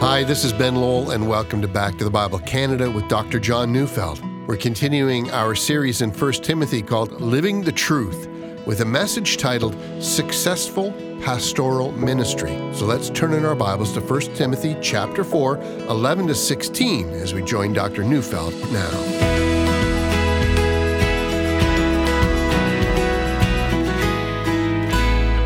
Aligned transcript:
Hi, 0.00 0.24
this 0.24 0.44
is 0.44 0.52
Ben 0.54 0.76
Lowell, 0.76 1.10
and 1.10 1.28
welcome 1.28 1.60
to 1.60 1.68
Back 1.68 1.98
to 1.98 2.04
the 2.04 2.10
Bible 2.10 2.38
Canada 2.38 2.90
with 2.90 3.06
Dr. 3.06 3.38
John 3.38 3.70
Neufeld. 3.70 4.22
We're 4.46 4.56
continuing 4.56 5.30
our 5.30 5.54
series 5.54 6.00
in 6.00 6.10
1 6.10 6.32
Timothy 6.32 6.80
called 6.80 7.20
Living 7.20 7.60
the 7.60 7.70
Truth 7.70 8.26
with 8.64 8.80
a 8.80 8.84
message 8.86 9.36
titled 9.36 9.76
Successful 10.02 10.92
Pastoral 11.20 11.92
Ministry. 11.92 12.56
So 12.72 12.86
let's 12.86 13.10
turn 13.10 13.34
in 13.34 13.44
our 13.44 13.54
Bibles 13.54 13.92
to 13.92 14.00
1 14.00 14.20
Timothy 14.34 14.74
chapter 14.80 15.22
4, 15.22 15.58
11 15.90 16.28
to 16.28 16.34
16 16.34 17.10
as 17.10 17.34
we 17.34 17.42
join 17.42 17.74
Dr. 17.74 18.02
Neufeld 18.02 18.54
now. 18.72 18.88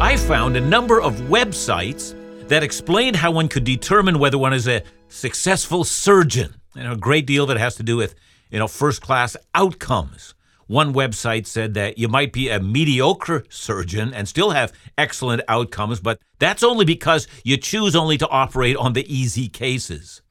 I 0.00 0.16
found 0.16 0.56
a 0.56 0.60
number 0.60 1.02
of 1.02 1.14
websites 1.22 2.14
that 2.48 2.62
explained 2.62 3.16
how 3.16 3.30
one 3.30 3.48
could 3.48 3.64
determine 3.64 4.18
whether 4.18 4.36
one 4.36 4.52
is 4.52 4.68
a 4.68 4.82
successful 5.08 5.84
surgeon. 5.84 6.54
And 6.76 6.92
a 6.92 6.96
great 6.96 7.26
deal 7.26 7.46
that 7.46 7.56
has 7.56 7.76
to 7.76 7.82
do 7.82 7.96
with, 7.96 8.14
you 8.50 8.58
know, 8.58 8.68
first 8.68 9.00
class 9.00 9.36
outcomes. 9.54 10.34
One 10.66 10.92
website 10.92 11.46
said 11.46 11.74
that 11.74 11.98
you 11.98 12.08
might 12.08 12.32
be 12.32 12.48
a 12.48 12.60
mediocre 12.60 13.44
surgeon 13.48 14.12
and 14.12 14.28
still 14.28 14.50
have 14.50 14.72
excellent 14.98 15.42
outcomes, 15.46 16.00
but 16.00 16.18
that's 16.38 16.62
only 16.62 16.84
because 16.84 17.28
you 17.44 17.56
choose 17.56 17.94
only 17.94 18.18
to 18.18 18.28
operate 18.28 18.76
on 18.76 18.92
the 18.92 19.14
easy 19.14 19.48
cases. 19.48 20.22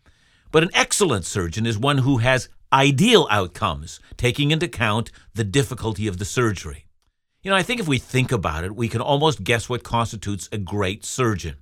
But 0.51 0.63
an 0.63 0.71
excellent 0.73 1.25
surgeon 1.25 1.65
is 1.65 1.77
one 1.77 1.99
who 1.99 2.17
has 2.17 2.49
ideal 2.71 3.27
outcomes, 3.29 3.99
taking 4.17 4.51
into 4.51 4.65
account 4.65 5.11
the 5.33 5.43
difficulty 5.43 6.07
of 6.07 6.17
the 6.17 6.25
surgery. 6.25 6.85
You 7.41 7.51
know, 7.51 7.57
I 7.57 7.63
think 7.63 7.79
if 7.79 7.87
we 7.87 7.99
think 7.99 8.31
about 8.31 8.63
it, 8.63 8.75
we 8.75 8.87
can 8.87 9.01
almost 9.01 9.43
guess 9.43 9.69
what 9.69 9.83
constitutes 9.83 10.49
a 10.51 10.57
great 10.57 11.05
surgeon. 11.05 11.57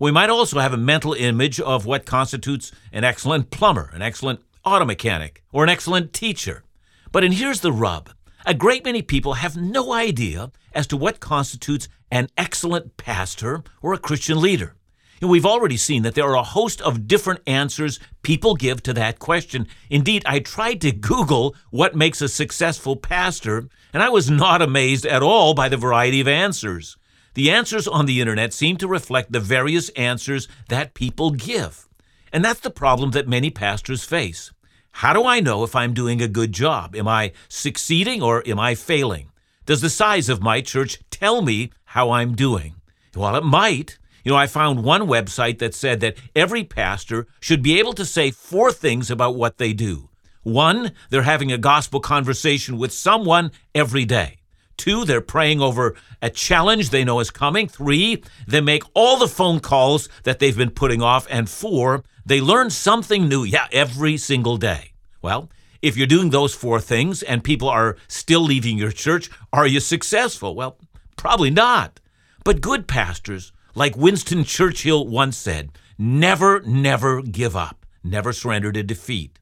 We 0.00 0.10
might 0.10 0.30
also 0.30 0.58
have 0.60 0.72
a 0.72 0.78
mental 0.78 1.12
image 1.12 1.60
of 1.60 1.84
what 1.84 2.06
constitutes 2.06 2.72
an 2.90 3.04
excellent 3.04 3.50
plumber, 3.50 3.90
an 3.92 4.00
excellent 4.00 4.40
auto 4.64 4.86
mechanic, 4.86 5.44
or 5.52 5.62
an 5.62 5.68
excellent 5.68 6.14
teacher. 6.14 6.64
But 7.12 7.22
and 7.22 7.34
here's 7.34 7.60
the 7.60 7.70
rub. 7.70 8.08
A 8.46 8.54
great 8.54 8.82
many 8.82 9.02
people 9.02 9.34
have 9.34 9.58
no 9.58 9.92
idea 9.92 10.52
as 10.72 10.86
to 10.86 10.96
what 10.96 11.20
constitutes 11.20 11.86
an 12.10 12.28
excellent 12.38 12.96
pastor 12.96 13.62
or 13.82 13.92
a 13.92 13.98
Christian 13.98 14.40
leader. 14.40 14.74
And 15.20 15.28
we've 15.28 15.44
already 15.44 15.76
seen 15.76 16.02
that 16.04 16.14
there 16.14 16.24
are 16.24 16.36
a 16.36 16.42
host 16.42 16.80
of 16.80 17.06
different 17.06 17.40
answers 17.46 18.00
people 18.22 18.54
give 18.54 18.82
to 18.84 18.94
that 18.94 19.18
question. 19.18 19.68
Indeed, 19.90 20.22
I 20.24 20.38
tried 20.38 20.80
to 20.80 20.92
Google 20.92 21.54
what 21.68 21.94
makes 21.94 22.22
a 22.22 22.28
successful 22.30 22.96
pastor, 22.96 23.68
and 23.92 24.02
I 24.02 24.08
was 24.08 24.30
not 24.30 24.62
amazed 24.62 25.04
at 25.04 25.22
all 25.22 25.52
by 25.52 25.68
the 25.68 25.76
variety 25.76 26.22
of 26.22 26.28
answers. 26.28 26.96
The 27.34 27.50
answers 27.50 27.86
on 27.86 28.06
the 28.06 28.20
internet 28.20 28.52
seem 28.52 28.76
to 28.78 28.88
reflect 28.88 29.32
the 29.32 29.40
various 29.40 29.88
answers 29.90 30.48
that 30.68 30.94
people 30.94 31.30
give. 31.30 31.88
And 32.32 32.44
that's 32.44 32.60
the 32.60 32.70
problem 32.70 33.12
that 33.12 33.28
many 33.28 33.50
pastors 33.50 34.04
face. 34.04 34.52
How 34.92 35.12
do 35.12 35.24
I 35.24 35.40
know 35.40 35.62
if 35.62 35.76
I'm 35.76 35.94
doing 35.94 36.20
a 36.20 36.28
good 36.28 36.52
job? 36.52 36.96
Am 36.96 37.06
I 37.06 37.32
succeeding 37.48 38.22
or 38.22 38.46
am 38.46 38.58
I 38.58 38.74
failing? 38.74 39.30
Does 39.66 39.80
the 39.80 39.90
size 39.90 40.28
of 40.28 40.42
my 40.42 40.60
church 40.60 40.98
tell 41.10 41.42
me 41.42 41.70
how 41.84 42.10
I'm 42.10 42.34
doing? 42.34 42.74
Well, 43.14 43.36
it 43.36 43.44
might. 43.44 43.98
You 44.24 44.32
know, 44.32 44.38
I 44.38 44.46
found 44.46 44.84
one 44.84 45.02
website 45.02 45.58
that 45.58 45.74
said 45.74 46.00
that 46.00 46.16
every 46.34 46.64
pastor 46.64 47.26
should 47.40 47.62
be 47.62 47.78
able 47.78 47.92
to 47.94 48.04
say 48.04 48.30
four 48.30 48.72
things 48.72 49.10
about 49.10 49.36
what 49.36 49.58
they 49.58 49.72
do. 49.72 50.08
One, 50.42 50.92
they're 51.10 51.22
having 51.22 51.52
a 51.52 51.58
gospel 51.58 52.00
conversation 52.00 52.78
with 52.78 52.92
someone 52.92 53.52
every 53.74 54.04
day. 54.04 54.39
Two, 54.80 55.04
they're 55.04 55.20
praying 55.20 55.60
over 55.60 55.94
a 56.22 56.30
challenge 56.30 56.88
they 56.88 57.04
know 57.04 57.20
is 57.20 57.30
coming. 57.30 57.68
Three, 57.68 58.22
they 58.48 58.62
make 58.62 58.82
all 58.94 59.18
the 59.18 59.28
phone 59.28 59.60
calls 59.60 60.08
that 60.22 60.38
they've 60.38 60.56
been 60.56 60.70
putting 60.70 61.02
off. 61.02 61.26
And 61.28 61.50
four, 61.50 62.02
they 62.24 62.40
learn 62.40 62.70
something 62.70 63.28
new, 63.28 63.44
yeah, 63.44 63.68
every 63.72 64.16
single 64.16 64.56
day. 64.56 64.94
Well, 65.20 65.50
if 65.82 65.98
you're 65.98 66.06
doing 66.06 66.30
those 66.30 66.54
four 66.54 66.80
things 66.80 67.22
and 67.22 67.44
people 67.44 67.68
are 67.68 67.98
still 68.08 68.40
leaving 68.40 68.78
your 68.78 68.90
church, 68.90 69.28
are 69.52 69.66
you 69.66 69.80
successful? 69.80 70.54
Well, 70.54 70.78
probably 71.18 71.50
not. 71.50 72.00
But 72.42 72.62
good 72.62 72.88
pastors, 72.88 73.52
like 73.74 73.98
Winston 73.98 74.44
Churchill 74.44 75.06
once 75.06 75.36
said, 75.36 75.72
never, 75.98 76.60
never 76.60 77.20
give 77.20 77.54
up, 77.54 77.84
never 78.02 78.32
surrender 78.32 78.72
to 78.72 78.82
defeat. 78.82 79.38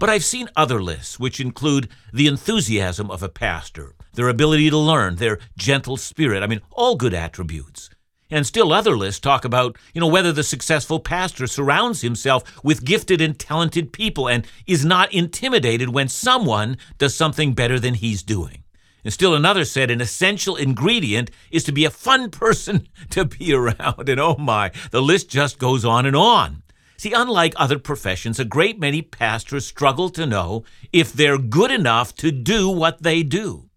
But 0.00 0.10
I've 0.10 0.24
seen 0.24 0.48
other 0.56 0.82
lists 0.82 1.20
which 1.20 1.38
include 1.38 1.88
the 2.12 2.26
enthusiasm 2.26 3.12
of 3.12 3.22
a 3.22 3.28
pastor, 3.28 3.94
their 4.12 4.28
ability 4.28 4.70
to 4.70 4.78
learn, 4.78 5.16
their 5.16 5.38
gentle 5.56 5.96
spirit. 5.96 6.42
I 6.42 6.46
mean, 6.46 6.60
all 6.70 6.96
good 6.96 7.14
attributes. 7.14 7.90
And 8.30 8.46
still 8.46 8.72
other 8.72 8.96
lists 8.96 9.20
talk 9.20 9.44
about, 9.44 9.76
you 9.92 10.00
know, 10.00 10.06
whether 10.06 10.32
the 10.32 10.42
successful 10.42 10.98
pastor 11.00 11.46
surrounds 11.46 12.00
himself 12.00 12.64
with 12.64 12.84
gifted 12.84 13.20
and 13.20 13.38
talented 13.38 13.92
people 13.92 14.26
and 14.26 14.46
is 14.66 14.86
not 14.86 15.12
intimidated 15.12 15.90
when 15.90 16.08
someone 16.08 16.78
does 16.96 17.14
something 17.14 17.52
better 17.52 17.78
than 17.78 17.92
he's 17.92 18.22
doing. 18.22 18.64
And 19.04 19.12
still 19.12 19.34
another 19.34 19.66
said 19.66 19.90
an 19.90 20.00
essential 20.00 20.56
ingredient 20.56 21.30
is 21.50 21.64
to 21.64 21.72
be 21.72 21.84
a 21.84 21.90
fun 21.90 22.30
person 22.30 22.88
to 23.10 23.26
be 23.26 23.52
around. 23.52 24.08
And 24.08 24.18
oh 24.18 24.36
my, 24.38 24.70
the 24.90 25.02
list 25.02 25.28
just 25.28 25.58
goes 25.58 25.84
on 25.84 26.06
and 26.06 26.16
on. 26.16 26.62
See, 26.96 27.12
unlike 27.12 27.52
other 27.56 27.78
professions, 27.78 28.38
a 28.38 28.44
great 28.44 28.78
many 28.78 29.02
pastors 29.02 29.66
struggle 29.66 30.08
to 30.10 30.24
know 30.24 30.64
if 30.92 31.12
they're 31.12 31.36
good 31.36 31.70
enough 31.72 32.14
to 32.16 32.30
do 32.30 32.68
what 32.68 33.02
they 33.02 33.22
do. 33.22 33.68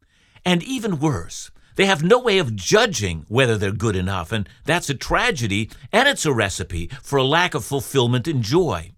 And 0.45 0.61
even 0.61 0.99
worse, 0.99 1.49
they 1.75 1.87
have 1.87 2.03
no 2.03 2.19
way 2.19 2.37
of 2.37 2.55
judging 2.55 3.25
whether 3.27 3.57
they're 3.57 3.71
good 3.71 3.95
enough, 3.95 4.31
and 4.31 4.47
that's 4.63 4.89
a 4.89 4.93
tragedy, 4.93 5.69
and 5.91 6.07
it's 6.07 6.25
a 6.25 6.33
recipe 6.33 6.87
for 7.01 7.17
a 7.17 7.23
lack 7.23 7.53
of 7.53 7.65
fulfillment 7.65 8.27
and 8.27 8.43
joy. 8.43 8.91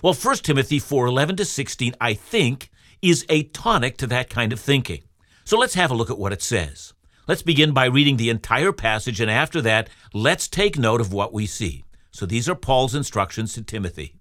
Well, 0.00 0.14
1 0.14 0.36
Timothy 0.44 0.78
4:11 0.78 1.36
to 1.36 1.44
16, 1.44 1.94
I 2.00 2.14
think, 2.14 2.70
is 3.02 3.26
a 3.28 3.42
tonic 3.42 3.96
to 3.98 4.06
that 4.06 4.30
kind 4.30 4.52
of 4.52 4.60
thinking. 4.60 5.02
So 5.44 5.58
let's 5.58 5.74
have 5.74 5.90
a 5.90 5.94
look 5.94 6.10
at 6.10 6.18
what 6.18 6.32
it 6.32 6.42
says. 6.42 6.94
Let's 7.28 7.42
begin 7.42 7.72
by 7.72 7.86
reading 7.86 8.16
the 8.16 8.30
entire 8.30 8.72
passage, 8.72 9.20
and 9.20 9.30
after 9.30 9.60
that, 9.62 9.88
let's 10.14 10.48
take 10.48 10.78
note 10.78 11.00
of 11.00 11.12
what 11.12 11.32
we 11.32 11.46
see. 11.46 11.84
So 12.10 12.26
these 12.26 12.48
are 12.48 12.54
Paul's 12.54 12.94
instructions 12.94 13.52
to 13.54 13.62
Timothy. 13.62 14.14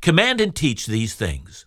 Command 0.00 0.40
and 0.40 0.54
teach 0.54 0.86
these 0.86 1.14
things. 1.14 1.66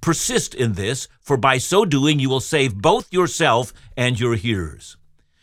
Persist 0.00 0.54
in 0.54 0.72
this, 0.72 1.08
for 1.20 1.36
by 1.36 1.58
so 1.58 1.84
doing 1.84 2.18
you 2.18 2.30
will 2.30 2.40
save 2.40 2.76
both 2.76 3.12
yourself 3.12 3.72
and 3.96 4.18
your 4.18 4.34
hearers. 4.34 4.96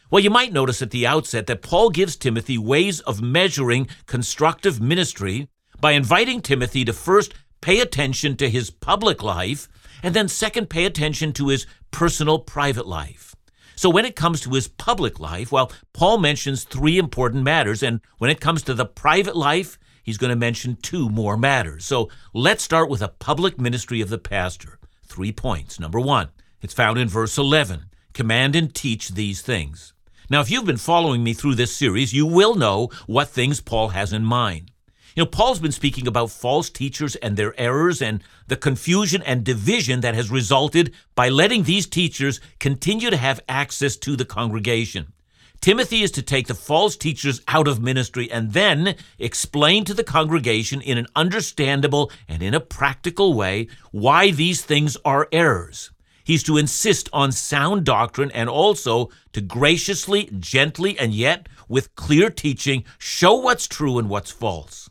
Well, 0.09 0.23
you 0.23 0.29
might 0.29 0.53
notice 0.53 0.81
at 0.81 0.91
the 0.91 1.05
outset 1.05 1.47
that 1.47 1.61
Paul 1.61 1.89
gives 1.89 2.15
Timothy 2.15 2.57
ways 2.57 3.01
of 3.01 3.21
measuring 3.21 3.87
constructive 4.05 4.81
ministry 4.81 5.49
by 5.81 5.91
inviting 5.91 6.41
Timothy 6.41 6.85
to 6.85 6.93
first 6.93 7.33
pay 7.61 7.81
attention 7.81 8.37
to 8.37 8.49
his 8.49 8.69
public 8.69 9.21
life 9.21 9.67
and 10.01 10.15
then 10.15 10.27
second 10.27 10.69
pay 10.69 10.85
attention 10.85 11.33
to 11.33 11.49
his 11.49 11.67
personal 11.91 12.39
private 12.39 12.87
life. 12.87 13.35
So 13.75 13.89
when 13.89 14.05
it 14.05 14.15
comes 14.15 14.41
to 14.41 14.51
his 14.51 14.67
public 14.67 15.19
life, 15.19 15.51
well, 15.51 15.71
Paul 15.93 16.17
mentions 16.17 16.63
three 16.63 16.97
important 16.97 17.43
matters, 17.43 17.83
and 17.83 18.01
when 18.17 18.31
it 18.31 18.41
comes 18.41 18.63
to 18.63 18.73
the 18.73 18.85
private 18.85 19.35
life, 19.35 19.77
he's 20.07 20.17
going 20.17 20.29
to 20.29 20.35
mention 20.37 20.77
two 20.81 21.09
more 21.09 21.35
matters. 21.35 21.85
So 21.85 22.09
let's 22.33 22.63
start 22.63 22.89
with 22.89 23.01
a 23.01 23.09
public 23.09 23.59
ministry 23.59 23.99
of 23.99 24.09
the 24.09 24.17
pastor. 24.17 24.79
Three 25.05 25.33
points. 25.33 25.79
Number 25.79 25.99
one, 25.99 26.29
it's 26.61 26.73
found 26.73 26.97
in 26.97 27.09
verse 27.09 27.37
11 27.37 27.83
command 28.13 28.55
and 28.55 28.73
teach 28.73 29.09
these 29.09 29.41
things. 29.43 29.93
Now, 30.27 30.41
if 30.41 30.49
you've 30.49 30.65
been 30.65 30.77
following 30.77 31.23
me 31.23 31.33
through 31.33 31.53
this 31.55 31.75
series, 31.75 32.13
you 32.13 32.25
will 32.25 32.55
know 32.55 32.89
what 33.05 33.27
things 33.27 33.61
Paul 33.61 33.89
has 33.89 34.11
in 34.11 34.23
mind. 34.23 34.71
You 35.15 35.23
know, 35.23 35.27
Paul's 35.27 35.59
been 35.59 35.71
speaking 35.71 36.07
about 36.07 36.31
false 36.31 36.69
teachers 36.69 37.15
and 37.17 37.35
their 37.35 37.59
errors 37.59 38.01
and 38.01 38.23
the 38.47 38.55
confusion 38.55 39.21
and 39.23 39.43
division 39.43 40.01
that 40.01 40.15
has 40.15 40.31
resulted 40.31 40.93
by 41.15 41.29
letting 41.29 41.63
these 41.63 41.85
teachers 41.85 42.39
continue 42.59 43.09
to 43.09 43.17
have 43.17 43.41
access 43.49 43.97
to 43.97 44.15
the 44.15 44.25
congregation. 44.25 45.13
Timothy 45.61 46.03
is 46.03 46.11
to 46.11 46.21
take 46.21 46.47
the 46.47 46.55
false 46.55 46.95
teachers 46.95 47.41
out 47.47 47.67
of 47.67 47.81
ministry 47.81 48.31
and 48.31 48.53
then 48.53 48.95
explain 49.19 49.83
to 49.85 49.93
the 49.93 50.03
congregation 50.03 50.81
in 50.81 50.97
an 50.97 51.07
understandable 51.15 52.11
and 52.27 52.43
in 52.43 52.53
a 52.53 52.59
practical 52.59 53.33
way 53.33 53.67
why 53.91 54.31
these 54.31 54.63
things 54.63 54.97
are 55.03 55.27
errors. 55.31 55.91
He's 56.23 56.43
to 56.43 56.57
insist 56.57 57.09
on 57.13 57.31
sound 57.31 57.85
doctrine 57.85 58.31
and 58.31 58.49
also 58.49 59.09
to 59.31 59.41
graciously, 59.41 60.29
gently, 60.37 60.99
and 60.99 61.13
yet 61.13 61.47
with 61.69 61.95
clear 61.95 62.29
teaching 62.29 62.83
show 62.97 63.35
what's 63.35 63.67
true 63.67 63.97
and 63.97 64.09
what's 64.09 64.31
false. 64.31 64.89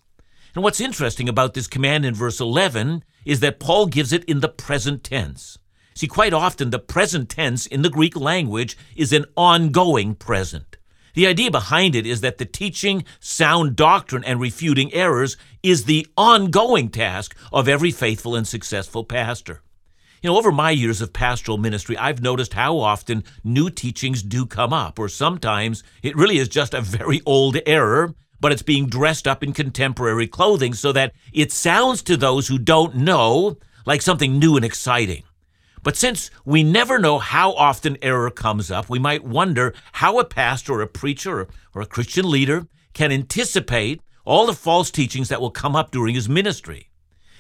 And 0.55 0.65
what's 0.65 0.81
interesting 0.81 1.29
about 1.29 1.53
this 1.53 1.67
command 1.67 2.07
in 2.07 2.15
verse 2.15 2.41
11 2.41 3.05
is 3.27 3.41
that 3.41 3.61
Paul 3.61 3.87
gives 3.87 4.15
it 4.15 4.25
in 4.25 4.41
the 4.41 4.49
present 4.49 5.05
tense. 5.05 5.59
See, 5.97 6.07
quite 6.07 6.35
often 6.35 6.69
the 6.69 6.79
present 6.79 7.31
tense 7.31 7.65
in 7.65 7.81
the 7.81 7.89
Greek 7.89 8.15
language 8.15 8.77
is 8.95 9.15
an 9.15 9.25
ongoing 9.35 10.15
present. 10.15 10.77
The 11.15 11.27
idea 11.27 11.51
behind 11.51 11.95
it 11.95 12.05
is 12.05 12.21
that 12.21 12.37
the 12.37 12.45
teaching 12.45 13.03
sound 13.19 13.77
doctrine 13.77 14.23
and 14.23 14.39
refuting 14.39 14.93
errors 14.93 15.39
is 15.63 15.85
the 15.87 16.07
ongoing 16.15 16.91
task 16.91 17.35
of 17.51 17.67
every 17.67 17.91
faithful 17.91 18.37
and 18.37 18.47
successful 18.47 19.05
pastor. 19.05 19.63
You 20.23 20.29
know, 20.29 20.37
over 20.37 20.53
my 20.53 20.71
years 20.71 21.01
of 21.01 21.15
pastoral 21.15 21.57
ministry, 21.57 21.97
I've 21.97 22.21
noticed 22.21 22.53
how 22.53 22.79
often 22.79 23.25
new 23.43 23.71
teachings 23.71 24.23
do 24.23 24.45
come 24.45 24.75
up, 24.75 24.99
or 24.99 25.09
sometimes 25.09 25.83
it 26.03 26.15
really 26.15 26.37
is 26.37 26.49
just 26.49 26.75
a 26.75 26.83
very 26.83 27.23
old 27.25 27.57
error 27.65 28.15
but 28.39 28.53
it's 28.53 28.61
being 28.61 28.87
dressed 28.87 29.27
up 29.27 29.43
in 29.43 29.55
contemporary 29.55 30.27
clothing 30.27 30.75
so 30.75 30.93
that 30.93 31.15
it 31.33 31.51
sounds 31.51 32.03
to 32.03 32.19
those 32.19 32.49
who 32.49 32.59
don't 32.59 32.95
know 32.95 33.57
like 33.87 34.03
something 34.03 34.39
new 34.39 34.57
and 34.57 34.65
exciting. 34.65 35.23
But 35.87 35.97
since 35.97 36.33
we 36.45 36.65
never 36.65 36.99
know 36.99 37.21
how 37.21 37.53
often 37.53 37.97
error 38.03 38.29
comes 38.29 38.73
up, 38.73 38.91
we 38.91 38.99
might 38.99 39.23
wonder 39.23 39.73
how 39.93 40.19
a 40.19 40.25
pastor 40.25 40.73
or 40.73 40.81
a 40.81 40.89
preacher 40.89 41.47
or 41.77 41.81
a 41.81 41.87
Christian 41.87 42.29
leader 42.29 42.67
can 42.93 43.13
anticipate 43.13 44.01
all 44.25 44.47
the 44.47 44.53
false 44.53 44.91
teachings 44.91 45.29
that 45.29 45.41
will 45.41 45.53
come 45.53 45.77
up 45.77 45.93
during 45.93 46.17
his 46.17 46.29
ministry. 46.29 46.91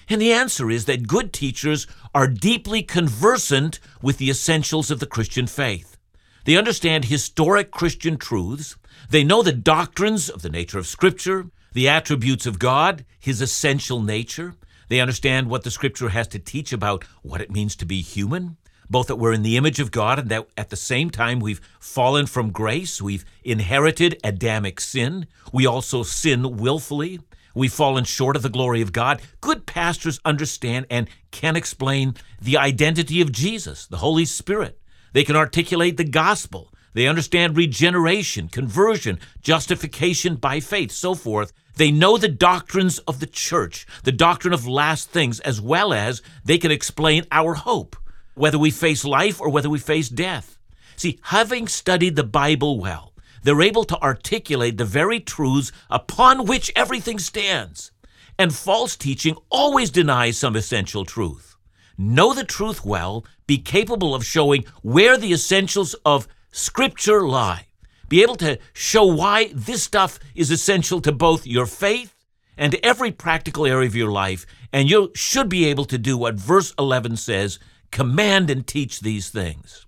And 0.08 0.20
the 0.20 0.32
answer 0.32 0.70
is 0.70 0.84
that 0.84 1.08
good 1.08 1.32
teachers 1.32 1.88
are 2.14 2.28
deeply 2.28 2.84
conversant 2.84 3.80
with 4.00 4.18
the 4.18 4.30
essentials 4.30 4.92
of 4.92 5.00
the 5.00 5.06
Christian 5.06 5.48
faith. 5.48 5.96
They 6.44 6.56
understand 6.56 7.06
historic 7.06 7.72
Christian 7.72 8.16
truths 8.16 8.76
they 9.10 9.24
know 9.24 9.42
the 9.42 9.52
doctrines 9.52 10.30
of 10.30 10.42
the 10.42 10.50
nature 10.50 10.78
of 10.78 10.86
Scripture, 10.86 11.46
the 11.72 11.88
attributes 11.88 12.46
of 12.46 12.60
God, 12.60 13.04
His 13.18 13.40
essential 13.40 14.00
nature. 14.00 14.54
They 14.88 15.00
understand 15.00 15.48
what 15.48 15.64
the 15.64 15.70
Scripture 15.70 16.10
has 16.10 16.28
to 16.28 16.38
teach 16.38 16.72
about 16.72 17.04
what 17.22 17.40
it 17.40 17.50
means 17.50 17.76
to 17.76 17.84
be 17.84 18.02
human, 18.02 18.56
both 18.88 19.08
that 19.08 19.16
we're 19.16 19.32
in 19.32 19.42
the 19.42 19.56
image 19.56 19.80
of 19.80 19.90
God 19.90 20.18
and 20.18 20.28
that 20.28 20.48
at 20.56 20.70
the 20.70 20.76
same 20.76 21.10
time 21.10 21.40
we've 21.40 21.60
fallen 21.80 22.26
from 22.26 22.50
grace, 22.50 23.02
we've 23.02 23.24
inherited 23.42 24.20
Adamic 24.22 24.80
sin, 24.80 25.26
we 25.52 25.66
also 25.66 26.02
sin 26.02 26.56
willfully. 26.56 27.20
We've 27.54 27.72
fallen 27.72 28.04
short 28.04 28.36
of 28.36 28.42
the 28.42 28.50
glory 28.50 28.82
of 28.82 28.92
God. 28.92 29.22
Good 29.40 29.64
pastors 29.64 30.20
understand 30.26 30.84
and 30.90 31.08
can 31.30 31.56
explain 31.56 32.14
the 32.38 32.58
identity 32.58 33.22
of 33.22 33.32
Jesus, 33.32 33.86
the 33.86 33.96
Holy 33.96 34.26
Spirit. 34.26 34.78
They 35.14 35.24
can 35.24 35.36
articulate 35.36 35.96
the 35.96 36.04
gospel. 36.04 36.70
They 36.96 37.08
understand 37.08 37.58
regeneration, 37.58 38.48
conversion, 38.48 39.18
justification 39.42 40.36
by 40.36 40.60
faith, 40.60 40.90
so 40.90 41.14
forth. 41.14 41.52
They 41.74 41.90
know 41.90 42.16
the 42.16 42.26
doctrines 42.26 43.00
of 43.00 43.20
the 43.20 43.26
church, 43.26 43.86
the 44.04 44.12
doctrine 44.12 44.54
of 44.54 44.66
last 44.66 45.10
things, 45.10 45.38
as 45.40 45.60
well 45.60 45.92
as 45.92 46.22
they 46.42 46.56
can 46.56 46.70
explain 46.70 47.26
our 47.30 47.52
hope, 47.52 47.96
whether 48.34 48.58
we 48.58 48.70
face 48.70 49.04
life 49.04 49.42
or 49.42 49.50
whether 49.50 49.68
we 49.68 49.78
face 49.78 50.08
death. 50.08 50.58
See, 50.96 51.18
having 51.24 51.68
studied 51.68 52.16
the 52.16 52.24
Bible 52.24 52.80
well, 52.80 53.12
they're 53.42 53.60
able 53.60 53.84
to 53.84 54.00
articulate 54.00 54.78
the 54.78 54.86
very 54.86 55.20
truths 55.20 55.72
upon 55.90 56.46
which 56.46 56.72
everything 56.74 57.18
stands. 57.18 57.92
And 58.38 58.54
false 58.54 58.96
teaching 58.96 59.36
always 59.50 59.90
denies 59.90 60.38
some 60.38 60.56
essential 60.56 61.04
truth. 61.04 61.56
Know 61.98 62.32
the 62.32 62.44
truth 62.44 62.86
well, 62.86 63.26
be 63.46 63.58
capable 63.58 64.14
of 64.14 64.24
showing 64.24 64.64
where 64.80 65.18
the 65.18 65.34
essentials 65.34 65.92
of 66.06 66.26
Scripture 66.56 67.20
lie. 67.20 67.66
Be 68.08 68.22
able 68.22 68.36
to 68.36 68.58
show 68.72 69.04
why 69.04 69.50
this 69.52 69.82
stuff 69.82 70.18
is 70.34 70.50
essential 70.50 71.02
to 71.02 71.12
both 71.12 71.46
your 71.46 71.66
faith 71.66 72.14
and 72.56 72.76
every 72.82 73.12
practical 73.12 73.66
area 73.66 73.86
of 73.86 73.94
your 73.94 74.10
life. 74.10 74.46
And 74.72 74.88
you 74.88 75.12
should 75.14 75.50
be 75.50 75.66
able 75.66 75.84
to 75.84 75.98
do 75.98 76.16
what 76.16 76.36
verse 76.36 76.72
11 76.78 77.18
says 77.18 77.58
command 77.90 78.48
and 78.48 78.66
teach 78.66 79.00
these 79.00 79.28
things. 79.28 79.84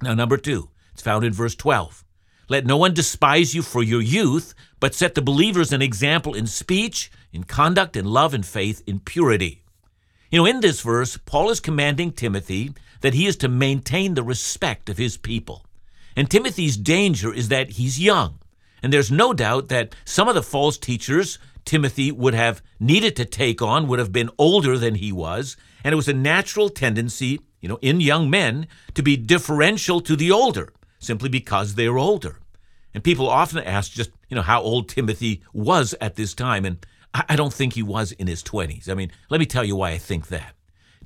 Now, 0.00 0.14
number 0.14 0.38
two, 0.38 0.70
it's 0.94 1.02
found 1.02 1.26
in 1.26 1.34
verse 1.34 1.54
12. 1.54 2.02
Let 2.48 2.64
no 2.64 2.78
one 2.78 2.94
despise 2.94 3.54
you 3.54 3.60
for 3.60 3.82
your 3.82 4.00
youth, 4.00 4.54
but 4.80 4.94
set 4.94 5.14
the 5.14 5.20
believers 5.20 5.74
an 5.74 5.82
example 5.82 6.32
in 6.32 6.46
speech, 6.46 7.10
in 7.34 7.44
conduct, 7.44 7.96
in 7.96 8.06
love, 8.06 8.32
in 8.32 8.44
faith, 8.44 8.82
in 8.86 9.00
purity. 9.00 9.62
You 10.30 10.38
know, 10.38 10.46
in 10.46 10.60
this 10.60 10.80
verse, 10.80 11.18
Paul 11.18 11.50
is 11.50 11.60
commanding 11.60 12.12
Timothy 12.12 12.72
that 13.02 13.12
he 13.12 13.26
is 13.26 13.36
to 13.36 13.48
maintain 13.48 14.14
the 14.14 14.22
respect 14.22 14.88
of 14.88 14.96
his 14.96 15.18
people. 15.18 15.66
And 16.18 16.28
Timothy's 16.28 16.76
danger 16.76 17.32
is 17.32 17.46
that 17.46 17.70
he's 17.70 18.00
young. 18.00 18.40
And 18.82 18.92
there's 18.92 19.12
no 19.12 19.32
doubt 19.32 19.68
that 19.68 19.94
some 20.04 20.26
of 20.26 20.34
the 20.34 20.42
false 20.42 20.76
teachers 20.76 21.38
Timothy 21.64 22.10
would 22.10 22.34
have 22.34 22.60
needed 22.80 23.14
to 23.14 23.24
take 23.24 23.62
on 23.62 23.86
would 23.86 24.00
have 24.00 24.10
been 24.10 24.28
older 24.36 24.76
than 24.76 24.96
he 24.96 25.12
was. 25.12 25.56
And 25.84 25.92
it 25.92 25.96
was 25.96 26.08
a 26.08 26.12
natural 26.12 26.70
tendency, 26.70 27.38
you 27.60 27.68
know, 27.68 27.78
in 27.82 28.00
young 28.00 28.28
men 28.28 28.66
to 28.94 29.02
be 29.02 29.16
differential 29.16 30.00
to 30.00 30.16
the 30.16 30.32
older 30.32 30.72
simply 30.98 31.28
because 31.28 31.76
they're 31.76 31.98
older. 31.98 32.40
And 32.92 33.04
people 33.04 33.28
often 33.28 33.62
ask 33.62 33.92
just, 33.92 34.10
you 34.28 34.34
know, 34.34 34.42
how 34.42 34.60
old 34.60 34.88
Timothy 34.88 35.44
was 35.52 35.94
at 36.00 36.16
this 36.16 36.34
time. 36.34 36.64
And 36.64 36.84
I 37.14 37.36
don't 37.36 37.54
think 37.54 37.74
he 37.74 37.82
was 37.84 38.10
in 38.10 38.26
his 38.26 38.42
20s. 38.42 38.88
I 38.88 38.94
mean, 38.94 39.12
let 39.30 39.38
me 39.38 39.46
tell 39.46 39.64
you 39.64 39.76
why 39.76 39.90
I 39.90 39.98
think 39.98 40.26
that. 40.28 40.56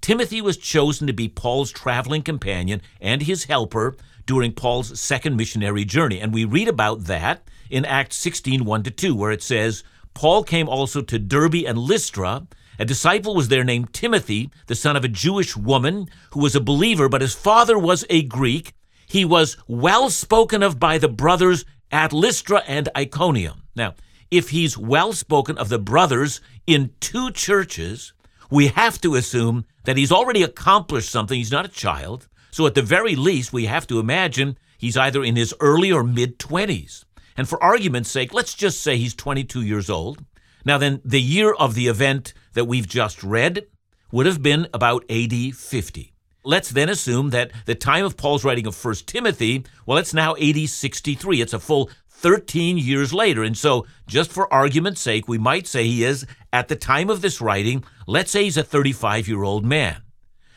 Timothy 0.02 0.40
was 0.40 0.56
chosen 0.56 1.06
to 1.06 1.12
be 1.12 1.28
Paul's 1.28 1.70
traveling 1.70 2.22
companion 2.22 2.82
and 3.00 3.22
his 3.22 3.44
helper 3.44 3.96
during 4.26 4.52
Paul's 4.52 4.98
second 4.98 5.36
missionary 5.36 5.84
journey. 5.84 6.20
And 6.20 6.32
we 6.32 6.44
read 6.44 6.68
about 6.68 7.04
that 7.04 7.48
in 7.70 7.84
Acts 7.84 8.16
16 8.16 8.64
1 8.64 8.82
to 8.84 8.90
2, 8.90 9.14
where 9.14 9.32
it 9.32 9.42
says, 9.42 9.84
Paul 10.14 10.44
came 10.44 10.68
also 10.68 11.00
to 11.02 11.18
Derbe 11.18 11.64
and 11.66 11.78
Lystra. 11.78 12.46
A 12.78 12.84
disciple 12.84 13.34
was 13.34 13.48
there 13.48 13.64
named 13.64 13.92
Timothy, 13.92 14.50
the 14.66 14.74
son 14.74 14.96
of 14.96 15.04
a 15.04 15.08
Jewish 15.08 15.56
woman 15.56 16.08
who 16.32 16.40
was 16.40 16.54
a 16.54 16.60
believer, 16.60 17.08
but 17.08 17.20
his 17.20 17.34
father 17.34 17.78
was 17.78 18.04
a 18.10 18.22
Greek. 18.22 18.74
He 19.06 19.24
was 19.24 19.56
well 19.66 20.10
spoken 20.10 20.62
of 20.62 20.78
by 20.78 20.98
the 20.98 21.08
brothers 21.08 21.64
at 21.90 22.12
Lystra 22.12 22.62
and 22.66 22.88
Iconium. 22.96 23.62
Now, 23.76 23.94
if 24.30 24.50
he's 24.50 24.78
well 24.78 25.12
spoken 25.12 25.58
of 25.58 25.68
the 25.68 25.78
brothers 25.78 26.40
in 26.66 26.90
two 27.00 27.30
churches, 27.30 28.14
we 28.50 28.68
have 28.68 29.00
to 29.02 29.14
assume 29.14 29.66
that 29.84 29.96
he's 29.96 30.12
already 30.12 30.42
accomplished 30.42 31.10
something. 31.10 31.36
He's 31.36 31.52
not 31.52 31.66
a 31.66 31.68
child. 31.68 32.28
So 32.52 32.66
at 32.66 32.74
the 32.74 32.82
very 32.82 33.16
least, 33.16 33.52
we 33.52 33.64
have 33.64 33.86
to 33.86 33.98
imagine 33.98 34.58
he's 34.76 34.96
either 34.96 35.24
in 35.24 35.36
his 35.36 35.54
early 35.58 35.90
or 35.90 36.04
mid 36.04 36.38
20s. 36.38 37.04
And 37.34 37.48
for 37.48 37.60
argument's 37.62 38.10
sake, 38.10 38.34
let's 38.34 38.54
just 38.54 38.82
say 38.82 38.98
he's 38.98 39.14
22 39.14 39.62
years 39.62 39.88
old. 39.88 40.22
Now, 40.64 40.78
then, 40.78 41.00
the 41.04 41.20
year 41.20 41.54
of 41.54 41.74
the 41.74 41.88
event 41.88 42.34
that 42.52 42.66
we've 42.66 42.86
just 42.86 43.24
read 43.24 43.66
would 44.12 44.26
have 44.26 44.42
been 44.42 44.68
about 44.74 45.04
AD 45.10 45.32
50. 45.56 46.12
Let's 46.44 46.70
then 46.70 46.90
assume 46.90 47.30
that 47.30 47.52
the 47.64 47.74
time 47.74 48.04
of 48.04 48.16
Paul's 48.16 48.44
writing 48.44 48.66
of 48.66 48.84
1 48.84 48.94
Timothy, 49.06 49.64
well, 49.86 49.98
it's 49.98 50.12
now 50.12 50.36
AD 50.36 50.68
63. 50.68 51.40
It's 51.40 51.54
a 51.54 51.58
full 51.58 51.90
13 52.10 52.76
years 52.76 53.14
later. 53.14 53.42
And 53.42 53.56
so, 53.56 53.86
just 54.06 54.30
for 54.30 54.52
argument's 54.52 55.00
sake, 55.00 55.26
we 55.26 55.38
might 55.38 55.66
say 55.66 55.84
he 55.84 56.04
is, 56.04 56.26
at 56.52 56.68
the 56.68 56.76
time 56.76 57.08
of 57.08 57.22
this 57.22 57.40
writing, 57.40 57.82
let's 58.06 58.30
say 58.30 58.44
he's 58.44 58.58
a 58.58 58.62
35 58.62 59.26
year 59.26 59.42
old 59.42 59.64
man. 59.64 60.02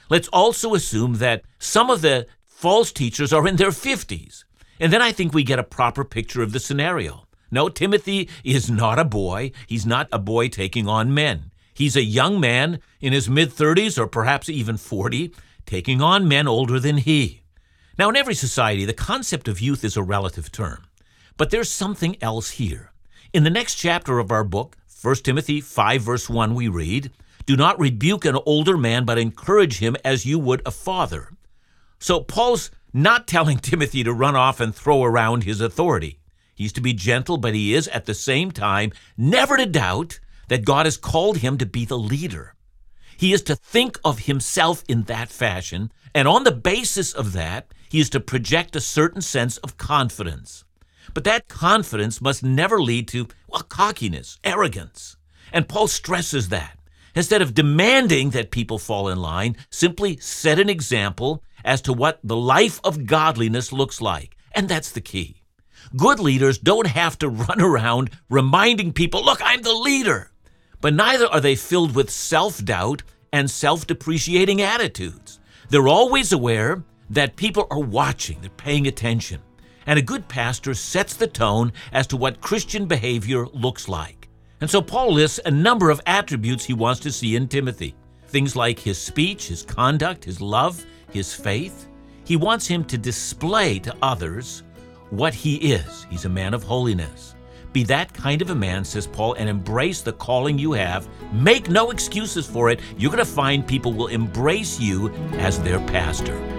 Let's 0.10 0.28
also 0.30 0.74
assume 0.74 1.16
that 1.16 1.44
some 1.60 1.90
of 1.90 2.02
the 2.02 2.28
false 2.46 2.92
teachers 2.92 3.34
are 3.34 3.48
in 3.48 3.56
their 3.56 3.70
50s. 3.70 4.44
And 4.80 4.92
then 4.92 5.02
I 5.02 5.12
think 5.12 5.34
we 5.34 5.44
get 5.44 5.60
a 5.60 5.64
proper 5.64 6.04
picture 6.04 6.42
of 6.42 6.52
the 6.52 6.60
scenario. 6.60 7.26
No, 7.52 7.70
Timothy 7.70 8.30
is 8.44 8.70
not 8.70 9.00
a 9.00 9.06
boy. 9.06 9.52
He's 9.68 9.86
not 9.86 10.08
a 10.12 10.20
boy 10.20 10.50
taking 10.50 10.88
on 10.88 11.14
men. 11.14 11.52
He's 11.74 11.96
a 11.96 12.04
young 12.04 12.40
man 12.40 12.80
in 13.00 13.14
his 13.14 13.30
mid 13.30 13.50
30s 13.50 13.98
or 13.98 14.08
perhaps 14.08 14.50
even 14.50 14.78
40, 14.78 15.34
taking 15.66 16.02
on 16.02 16.28
men 16.28 16.48
older 16.48 16.80
than 16.80 16.98
he. 16.98 17.44
Now, 17.98 18.10
in 18.10 18.16
every 18.16 18.36
society, 18.36 18.86
the 18.86 18.94
concept 18.94 19.48
of 19.48 19.62
youth 19.62 19.84
is 19.84 19.96
a 19.96 20.04
relative 20.04 20.52
term. 20.52 20.86
But 21.38 21.50
there's 21.50 21.70
something 21.70 22.18
else 22.22 22.52
here. 22.52 22.92
In 23.34 23.44
the 23.44 23.50
next 23.50 23.76
chapter 23.76 24.20
of 24.20 24.32
our 24.32 24.44
book, 24.44 24.78
1 25.02 25.16
Timothy 25.18 25.62
5, 25.62 26.02
verse 26.02 26.30
1, 26.30 26.56
we 26.56 26.68
read, 26.68 27.12
do 27.46 27.56
not 27.56 27.80
rebuke 27.80 28.26
an 28.26 28.38
older 28.46 28.78
man, 28.78 29.06
but 29.06 29.18
encourage 29.18 29.80
him 29.80 29.96
as 30.04 30.26
you 30.26 30.40
would 30.40 30.62
a 30.66 30.72
father. 30.72 31.30
So 32.00 32.22
Paul's 32.22 32.72
not 32.94 33.28
telling 33.28 33.58
Timothy 33.58 34.04
to 34.04 34.14
run 34.14 34.36
off 34.36 34.60
and 34.60 34.74
throw 34.74 35.04
around 35.04 35.44
his 35.44 35.62
authority. 35.62 36.20
He's 36.56 36.74
to 36.74 36.82
be 36.82 36.94
gentle, 36.94 37.38
but 37.38 37.54
he 37.54 37.74
is 37.74 37.88
at 37.90 38.06
the 38.06 38.14
same 38.14 38.52
time 38.52 38.94
never 39.18 39.58
to 39.58 39.66
doubt 39.66 40.20
that 40.48 40.66
God 40.66 40.86
has 40.86 40.98
called 40.98 41.38
him 41.38 41.58
to 41.58 41.66
be 41.66 41.86
the 41.86 41.98
leader. 41.98 42.56
He 43.18 43.34
is 43.34 43.42
to 43.44 43.56
think 43.56 44.00
of 44.04 44.20
himself 44.20 44.84
in 44.88 45.04
that 45.04 45.30
fashion, 45.30 45.92
and 46.14 46.28
on 46.28 46.44
the 46.44 46.52
basis 46.52 47.14
of 47.14 47.34
that, 47.34 47.74
he 47.90 48.00
is 48.00 48.10
to 48.12 48.20
project 48.20 48.76
a 48.76 48.82
certain 48.82 49.22
sense 49.22 49.58
of 49.58 49.78
confidence. 49.78 50.64
But 51.14 51.24
that 51.26 51.48
confidence 51.48 52.22
must 52.22 52.44
never 52.44 52.82
lead 52.82 53.08
to, 53.10 53.28
well, 53.48 53.62
cockiness, 53.62 54.40
arrogance. 54.44 55.18
And 55.54 55.70
Paul 55.70 55.88
stresses 55.88 56.50
that. 56.50 56.78
Instead 57.16 57.42
of 57.42 57.54
demanding 57.54 58.32
that 58.32 58.52
people 58.52 58.78
fall 58.78 59.08
in 59.10 59.18
line, 59.20 59.56
simply 59.70 60.18
set 60.18 60.60
an 60.60 60.70
example 60.70 61.44
as 61.64 61.82
to 61.82 61.94
what 61.94 62.20
the 62.24 62.36
life 62.36 62.80
of 62.84 63.06
godliness 63.06 63.72
looks 63.72 64.02
like. 64.02 64.36
And 64.54 64.68
that's 64.70 64.92
the 64.92 65.02
key. 65.02 65.42
Good 65.96 66.20
leaders 66.20 66.58
don't 66.58 66.88
have 66.88 67.18
to 67.20 67.30
run 67.48 67.62
around 67.62 68.10
reminding 68.30 68.94
people, 68.94 69.24
look, 69.24 69.40
I'm 69.44 69.62
the 69.62 69.74
leader. 69.74 70.32
but 70.82 70.94
neither 70.94 71.26
are 71.28 71.42
they 71.42 71.56
filled 71.56 71.96
with 71.96 72.10
self 72.12 72.64
doubt 72.64 73.02
and 73.32 73.50
self 73.50 73.88
depreciating 73.88 74.62
attitudes. 74.62 75.40
They're 75.70 75.88
always 75.88 76.32
aware 76.32 76.84
that 77.10 77.36
people 77.38 77.66
are 77.72 77.80
watching, 77.80 78.40
they're 78.42 78.50
paying 78.52 78.88
attention. 78.88 79.42
And 79.88 79.98
a 80.00 80.02
good 80.02 80.28
pastor 80.28 80.74
sets 80.74 81.16
the 81.16 81.28
tone 81.28 81.72
as 81.92 82.08
to 82.08 82.18
what 82.18 82.42
Christian 82.42 82.88
behavior 82.88 83.46
looks 83.48 83.88
like. 83.88 84.15
And 84.62 84.70
so 84.70 84.82
Paul 84.82 85.14
lists 85.14 85.40
a 85.46 85.52
number 85.52 85.90
of 85.90 86.02
attributes 86.06 86.66
he 86.66 86.74
wants 86.74 87.00
to 87.02 87.12
see 87.12 87.36
in 87.36 87.48
Timothy 87.48 87.96
things 88.28 88.56
like 88.56 88.80
his 88.80 88.98
speech, 88.98 89.48
his 89.48 89.64
conduct, 89.64 90.26
his 90.26 90.42
love, 90.42 90.86
his 91.12 91.34
faith. 91.34 91.88
He 92.26 92.36
wants 92.36 92.68
him 92.68 92.84
to 92.86 92.98
display 92.98 93.80
to 93.80 93.96
others 94.02 94.64
what 95.10 95.34
he 95.34 95.56
is. 95.74 96.08
He's 96.10 96.26
a 96.26 96.30
man 96.30 96.54
of 96.54 96.64
holiness. 96.64 97.36
Be 97.72 97.84
that 97.84 98.14
kind 98.14 98.42
of 98.42 98.50
a 98.50 98.56
man, 98.56 98.86
says 98.86 99.06
Paul, 99.06 99.34
and 99.34 99.50
embrace 99.50 100.02
the 100.02 100.14
calling 100.14 100.58
you 100.58 100.72
have. 100.72 101.08
Make 101.34 101.70
no 101.70 101.92
excuses 101.92 102.46
for 102.46 102.70
it. 102.70 102.80
You're 102.98 103.12
going 103.12 103.24
to 103.24 103.30
find 103.30 103.68
people 103.68 103.94
will 103.94 104.08
embrace 104.08 104.80
you 104.80 105.14
as 105.34 105.60
their 105.60 105.80
pastor. 105.80 106.55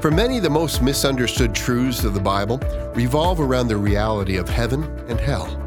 For 0.00 0.10
many, 0.10 0.40
the 0.40 0.48
most 0.48 0.80
misunderstood 0.80 1.54
truths 1.54 2.04
of 2.04 2.14
the 2.14 2.20
Bible 2.20 2.56
revolve 2.94 3.38
around 3.38 3.68
the 3.68 3.76
reality 3.76 4.38
of 4.38 4.48
heaven 4.48 4.82
and 5.08 5.20
hell. 5.20 5.58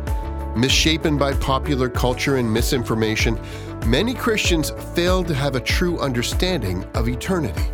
Misshapen 0.58 1.20
by 1.20 1.36
popular 1.36 1.88
culture 1.88 2.38
and 2.38 2.52
misinformation, 2.52 3.40
many 3.86 4.16
Christians 4.16 4.72
fail 4.96 5.24
to 5.24 5.36
have 5.36 5.56
a 5.56 5.60
true 5.60 6.00
understanding 6.00 6.84
of 6.96 7.08
eternity. 7.08 7.70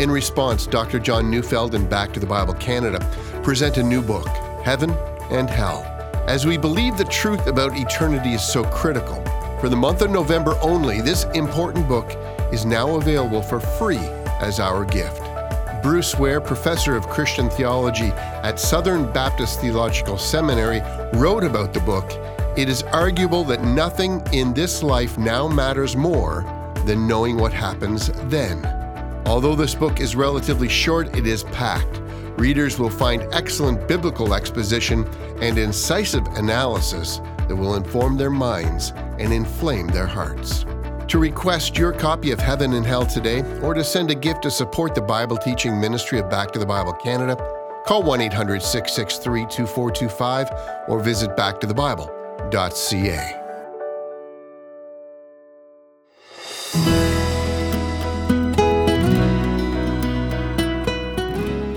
In 0.00 0.10
response, 0.10 0.66
Dr. 0.66 0.98
John 0.98 1.30
Neufeld 1.30 1.76
and 1.76 1.88
Back 1.88 2.12
to 2.14 2.20
the 2.20 2.26
Bible 2.26 2.54
Canada 2.54 2.98
present 3.44 3.76
a 3.76 3.82
new 3.82 4.02
book, 4.02 4.26
Heaven 4.64 4.90
and 5.30 5.48
Hell. 5.48 5.84
As 6.26 6.46
we 6.46 6.56
believe 6.56 6.96
the 6.96 7.04
truth 7.04 7.46
about 7.46 7.78
eternity 7.78 8.32
is 8.32 8.42
so 8.42 8.64
critical, 8.64 9.22
for 9.60 9.68
the 9.68 9.76
month 9.76 10.02
of 10.02 10.10
November 10.10 10.58
only, 10.62 11.00
this 11.00 11.26
important 11.34 11.86
book 11.86 12.10
is 12.52 12.64
now 12.64 12.96
available 12.96 13.40
for 13.40 13.60
free 13.60 14.04
as 14.40 14.58
our 14.58 14.84
gift. 14.84 15.31
Bruce 15.82 16.16
Ware, 16.16 16.40
professor 16.40 16.94
of 16.94 17.08
Christian 17.08 17.50
theology 17.50 18.12
at 18.44 18.60
Southern 18.60 19.10
Baptist 19.12 19.60
Theological 19.60 20.16
Seminary, 20.16 20.80
wrote 21.14 21.42
about 21.42 21.74
the 21.74 21.80
book 21.80 22.08
It 22.56 22.68
is 22.68 22.84
arguable 22.84 23.42
that 23.44 23.64
nothing 23.64 24.22
in 24.32 24.54
this 24.54 24.84
life 24.84 25.18
now 25.18 25.48
matters 25.48 25.96
more 25.96 26.44
than 26.86 27.08
knowing 27.08 27.36
what 27.36 27.52
happens 27.52 28.12
then. 28.26 28.64
Although 29.26 29.56
this 29.56 29.74
book 29.74 30.00
is 30.00 30.14
relatively 30.14 30.68
short, 30.68 31.16
it 31.16 31.26
is 31.26 31.42
packed. 31.44 32.00
Readers 32.38 32.78
will 32.78 32.90
find 32.90 33.26
excellent 33.32 33.88
biblical 33.88 34.34
exposition 34.34 35.04
and 35.40 35.58
incisive 35.58 36.26
analysis 36.36 37.20
that 37.48 37.56
will 37.56 37.74
inform 37.74 38.16
their 38.16 38.30
minds 38.30 38.92
and 39.18 39.32
inflame 39.32 39.88
their 39.88 40.06
hearts. 40.06 40.64
To 41.08 41.18
request 41.18 41.76
your 41.76 41.92
copy 41.92 42.30
of 42.30 42.40
Heaven 42.40 42.72
and 42.72 42.86
Hell 42.86 43.06
today, 43.06 43.42
or 43.60 43.74
to 43.74 43.84
send 43.84 44.10
a 44.10 44.14
gift 44.14 44.42
to 44.42 44.50
support 44.50 44.94
the 44.94 45.02
Bible 45.02 45.36
teaching 45.36 45.80
ministry 45.80 46.18
of 46.18 46.30
Back 46.30 46.52
to 46.52 46.58
the 46.58 46.66
Bible 46.66 46.94
Canada, 46.94 47.36
call 47.86 48.02
1 48.02 48.20
800 48.20 48.62
663 48.62 49.42
2425 49.42 50.50
or 50.88 51.00
visit 51.00 51.36
backtothebible.ca. 51.36 53.38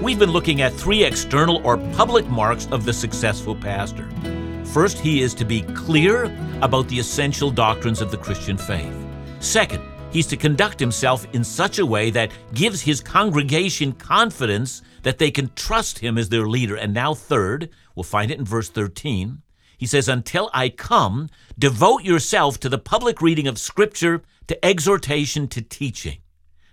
We've 0.02 0.20
been 0.20 0.32
looking 0.32 0.62
at 0.62 0.72
three 0.72 1.04
external 1.04 1.62
or 1.66 1.78
public 1.94 2.28
marks 2.28 2.68
of 2.68 2.86
the 2.86 2.94
successful 2.94 3.56
pastor. 3.56 4.08
First, 4.66 5.00
he 5.00 5.22
is 5.22 5.34
to 5.34 5.44
be 5.44 5.62
clear 5.62 6.26
about 6.62 6.88
the 6.88 7.00
essential 7.00 7.52
doctrines 7.52 8.02
of 8.02 8.12
the 8.12 8.18
Christian 8.18 8.58
faith. 8.58 9.05
Second, 9.46 9.84
he's 10.12 10.26
to 10.28 10.38
conduct 10.38 10.80
himself 10.80 11.28
in 11.34 11.44
such 11.44 11.78
a 11.78 11.86
way 11.86 12.10
that 12.10 12.32
gives 12.56 12.82
his 12.82 13.00
congregation 13.00 13.94
confidence 13.94 14.82
that 15.04 15.20
they 15.20 15.30
can 15.30 15.52
trust 15.56 16.00
him 16.00 16.18
as 16.18 16.28
their 16.28 16.48
leader. 16.48 16.76
And 16.76 16.96
now, 16.96 17.14
third, 17.14 17.70
we'll 17.94 18.04
find 18.04 18.32
it 18.32 18.40
in 18.40 18.44
verse 18.44 18.70
13. 18.70 19.44
He 19.78 19.86
says, 19.86 20.10
Until 20.10 20.50
I 20.52 20.70
come, 20.70 21.30
devote 21.60 22.04
yourself 22.04 22.60
to 22.62 22.70
the 22.70 22.80
public 22.80 23.22
reading 23.22 23.48
of 23.48 23.60
Scripture, 23.60 24.24
to 24.48 24.66
exhortation, 24.66 25.48
to 25.50 25.62
teaching. 25.62 26.18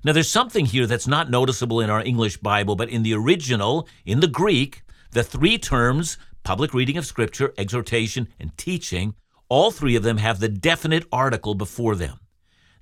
Now, 0.02 0.12
there's 0.12 0.30
something 0.30 0.64
here 0.64 0.86
that's 0.86 1.06
not 1.06 1.30
noticeable 1.30 1.80
in 1.80 1.90
our 1.90 2.02
English 2.02 2.38
Bible, 2.38 2.74
but 2.74 2.88
in 2.88 3.02
the 3.02 3.14
original, 3.14 3.86
in 4.06 4.20
the 4.20 4.26
Greek, 4.26 4.82
the 5.10 5.22
three 5.22 5.58
terms, 5.58 6.16
public 6.42 6.72
reading 6.72 6.96
of 6.96 7.04
Scripture, 7.04 7.52
exhortation, 7.58 8.28
and 8.40 8.56
teaching, 8.56 9.14
all 9.50 9.70
three 9.70 9.94
of 9.94 10.02
them 10.02 10.16
have 10.16 10.40
the 10.40 10.48
definite 10.48 11.04
article 11.12 11.54
before 11.54 11.94
them. 11.94 12.18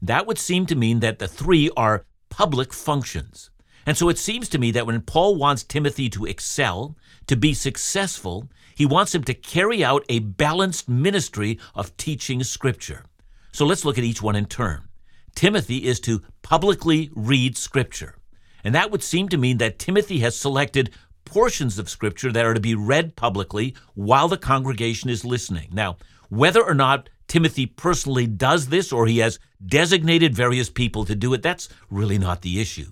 That 0.02 0.26
would 0.26 0.38
seem 0.38 0.66
to 0.66 0.74
mean 0.74 1.00
that 1.00 1.18
the 1.18 1.28
three 1.28 1.70
are 1.76 2.06
public 2.28 2.72
functions. 2.72 3.50
And 3.86 3.96
so 3.96 4.08
it 4.08 4.18
seems 4.18 4.48
to 4.50 4.58
me 4.58 4.70
that 4.72 4.86
when 4.86 5.00
Paul 5.00 5.36
wants 5.36 5.64
Timothy 5.64 6.08
to 6.10 6.26
excel, 6.26 6.96
to 7.26 7.36
be 7.36 7.54
successful, 7.54 8.48
he 8.74 8.86
wants 8.86 9.14
him 9.14 9.24
to 9.24 9.34
carry 9.34 9.84
out 9.84 10.04
a 10.08 10.20
balanced 10.20 10.88
ministry 10.88 11.58
of 11.74 11.96
teaching 11.96 12.42
Scripture. 12.42 13.04
So 13.52 13.66
let's 13.66 13.84
look 13.84 13.98
at 13.98 14.04
each 14.04 14.22
one 14.22 14.36
in 14.36 14.46
turn. 14.46 14.88
Timothy 15.34 15.86
is 15.86 16.00
to 16.00 16.22
publicly 16.42 17.10
read 17.14 17.56
Scripture. 17.56 18.16
And 18.62 18.74
that 18.74 18.90
would 18.90 19.02
seem 19.02 19.28
to 19.30 19.38
mean 19.38 19.58
that 19.58 19.78
Timothy 19.78 20.20
has 20.20 20.36
selected 20.36 20.90
portions 21.24 21.78
of 21.78 21.88
Scripture 21.88 22.32
that 22.32 22.44
are 22.44 22.54
to 22.54 22.60
be 22.60 22.74
read 22.74 23.16
publicly 23.16 23.74
while 23.94 24.28
the 24.28 24.36
congregation 24.36 25.10
is 25.10 25.24
listening. 25.24 25.68
Now, 25.72 25.96
whether 26.28 26.62
or 26.62 26.74
not 26.74 27.08
Timothy 27.30 27.64
personally 27.64 28.26
does 28.26 28.70
this 28.70 28.92
or 28.92 29.06
he 29.06 29.18
has 29.18 29.38
designated 29.64 30.34
various 30.34 30.68
people 30.68 31.04
to 31.04 31.14
do 31.14 31.32
it, 31.32 31.42
that's 31.42 31.68
really 31.88 32.18
not 32.18 32.42
the 32.42 32.60
issue. 32.60 32.90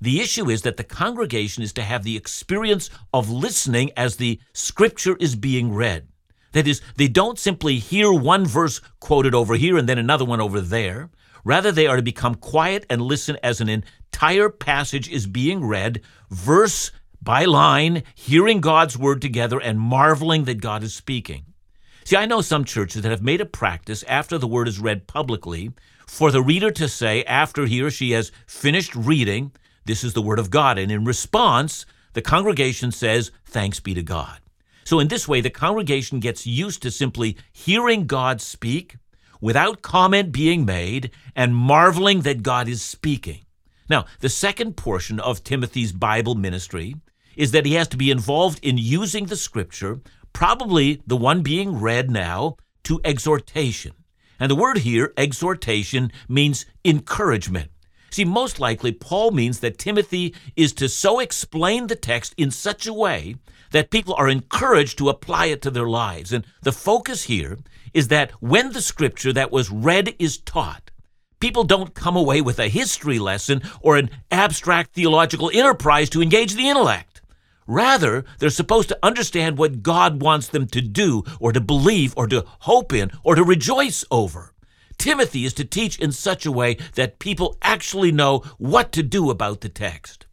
The 0.00 0.20
issue 0.20 0.48
is 0.48 0.62
that 0.62 0.76
the 0.76 0.84
congregation 0.84 1.64
is 1.64 1.72
to 1.72 1.82
have 1.82 2.04
the 2.04 2.16
experience 2.16 2.88
of 3.12 3.30
listening 3.30 3.90
as 3.96 4.14
the 4.14 4.38
scripture 4.52 5.16
is 5.18 5.34
being 5.34 5.74
read. 5.74 6.06
That 6.52 6.68
is, 6.68 6.80
they 6.98 7.08
don't 7.08 7.36
simply 7.36 7.78
hear 7.80 8.12
one 8.12 8.46
verse 8.46 8.80
quoted 9.00 9.34
over 9.34 9.56
here 9.56 9.76
and 9.76 9.88
then 9.88 9.98
another 9.98 10.24
one 10.24 10.40
over 10.40 10.60
there. 10.60 11.10
Rather, 11.44 11.72
they 11.72 11.88
are 11.88 11.96
to 11.96 12.02
become 12.02 12.36
quiet 12.36 12.86
and 12.88 13.02
listen 13.02 13.38
as 13.42 13.60
an 13.60 13.68
entire 13.68 14.50
passage 14.50 15.08
is 15.08 15.26
being 15.26 15.64
read, 15.64 16.00
verse 16.30 16.92
by 17.20 17.44
line, 17.44 18.04
hearing 18.14 18.60
God's 18.60 18.96
word 18.96 19.20
together 19.20 19.58
and 19.58 19.80
marveling 19.80 20.44
that 20.44 20.60
God 20.60 20.84
is 20.84 20.94
speaking. 20.94 21.49
See, 22.10 22.16
I 22.16 22.26
know 22.26 22.40
some 22.40 22.64
churches 22.64 23.02
that 23.02 23.10
have 23.12 23.22
made 23.22 23.40
a 23.40 23.46
practice 23.46 24.02
after 24.08 24.36
the 24.36 24.48
word 24.48 24.66
is 24.66 24.80
read 24.80 25.06
publicly 25.06 25.70
for 26.08 26.32
the 26.32 26.42
reader 26.42 26.72
to 26.72 26.88
say, 26.88 27.22
after 27.22 27.66
he 27.66 27.80
or 27.80 27.88
she 27.88 28.10
has 28.10 28.32
finished 28.48 28.96
reading, 28.96 29.52
this 29.84 30.02
is 30.02 30.12
the 30.12 30.20
word 30.20 30.40
of 30.40 30.50
God. 30.50 30.76
And 30.76 30.90
in 30.90 31.04
response, 31.04 31.86
the 32.14 32.20
congregation 32.20 32.90
says, 32.90 33.30
Thanks 33.44 33.78
be 33.78 33.94
to 33.94 34.02
God. 34.02 34.40
So, 34.82 34.98
in 34.98 35.06
this 35.06 35.28
way, 35.28 35.40
the 35.40 35.50
congregation 35.50 36.18
gets 36.18 36.48
used 36.48 36.82
to 36.82 36.90
simply 36.90 37.36
hearing 37.52 38.08
God 38.08 38.40
speak 38.40 38.96
without 39.40 39.82
comment 39.82 40.32
being 40.32 40.64
made 40.64 41.12
and 41.36 41.54
marveling 41.54 42.22
that 42.22 42.42
God 42.42 42.66
is 42.66 42.82
speaking. 42.82 43.44
Now, 43.88 44.06
the 44.18 44.28
second 44.28 44.76
portion 44.76 45.20
of 45.20 45.44
Timothy's 45.44 45.92
Bible 45.92 46.34
ministry 46.34 46.96
is 47.36 47.52
that 47.52 47.66
he 47.66 47.74
has 47.74 47.86
to 47.86 47.96
be 47.96 48.10
involved 48.10 48.58
in 48.64 48.78
using 48.78 49.26
the 49.26 49.36
scripture 49.36 50.00
probably 50.32 51.02
the 51.06 51.16
one 51.16 51.42
being 51.42 51.80
read 51.80 52.10
now, 52.10 52.56
to 52.84 53.00
exhortation. 53.04 53.92
And 54.38 54.50
the 54.50 54.56
word 54.56 54.78
here, 54.78 55.12
exhortation, 55.16 56.10
means 56.28 56.66
encouragement. 56.84 57.70
See, 58.10 58.24
most 58.24 58.58
likely, 58.58 58.90
Paul 58.90 59.30
means 59.30 59.60
that 59.60 59.78
Timothy 59.78 60.34
is 60.56 60.72
to 60.74 60.88
so 60.88 61.20
explain 61.20 61.86
the 61.86 61.94
text 61.94 62.34
in 62.36 62.50
such 62.50 62.86
a 62.86 62.92
way 62.92 63.36
that 63.70 63.90
people 63.90 64.14
are 64.14 64.28
encouraged 64.28 64.98
to 64.98 65.08
apply 65.08 65.46
it 65.46 65.62
to 65.62 65.70
their 65.70 65.88
lives. 65.88 66.32
And 66.32 66.44
the 66.62 66.72
focus 66.72 67.24
here 67.24 67.58
is 67.94 68.08
that 68.08 68.32
when 68.40 68.72
the 68.72 68.82
scripture 68.82 69.32
that 69.32 69.52
was 69.52 69.70
read 69.70 70.14
is 70.18 70.38
taught, 70.38 70.90
people 71.38 71.64
don't 71.64 71.94
come 71.94 72.16
away 72.16 72.40
with 72.40 72.58
a 72.58 72.68
history 72.68 73.18
lesson 73.18 73.62
or 73.80 73.96
an 73.96 74.10
abstract 74.30 74.94
theological 74.94 75.50
enterprise 75.54 76.10
to 76.10 76.22
engage 76.22 76.54
the 76.54 76.68
intellect. 76.68 77.09
Rather, 77.72 78.24
they're 78.40 78.50
supposed 78.50 78.88
to 78.88 78.98
understand 79.00 79.56
what 79.56 79.80
God 79.80 80.20
wants 80.20 80.48
them 80.48 80.66
to 80.66 80.80
do, 80.80 81.22
or 81.38 81.52
to 81.52 81.60
believe, 81.60 82.12
or 82.16 82.26
to 82.26 82.44
hope 82.60 82.92
in, 82.92 83.12
or 83.22 83.36
to 83.36 83.44
rejoice 83.44 84.04
over. 84.10 84.54
Timothy 84.98 85.44
is 85.44 85.54
to 85.54 85.64
teach 85.64 85.96
in 86.00 86.10
such 86.10 86.44
a 86.44 86.50
way 86.50 86.78
that 86.96 87.20
people 87.20 87.56
actually 87.62 88.10
know 88.10 88.40
what 88.58 88.90
to 88.90 89.04
do 89.04 89.30
about 89.30 89.60
the 89.60 89.68
text. 89.68 90.26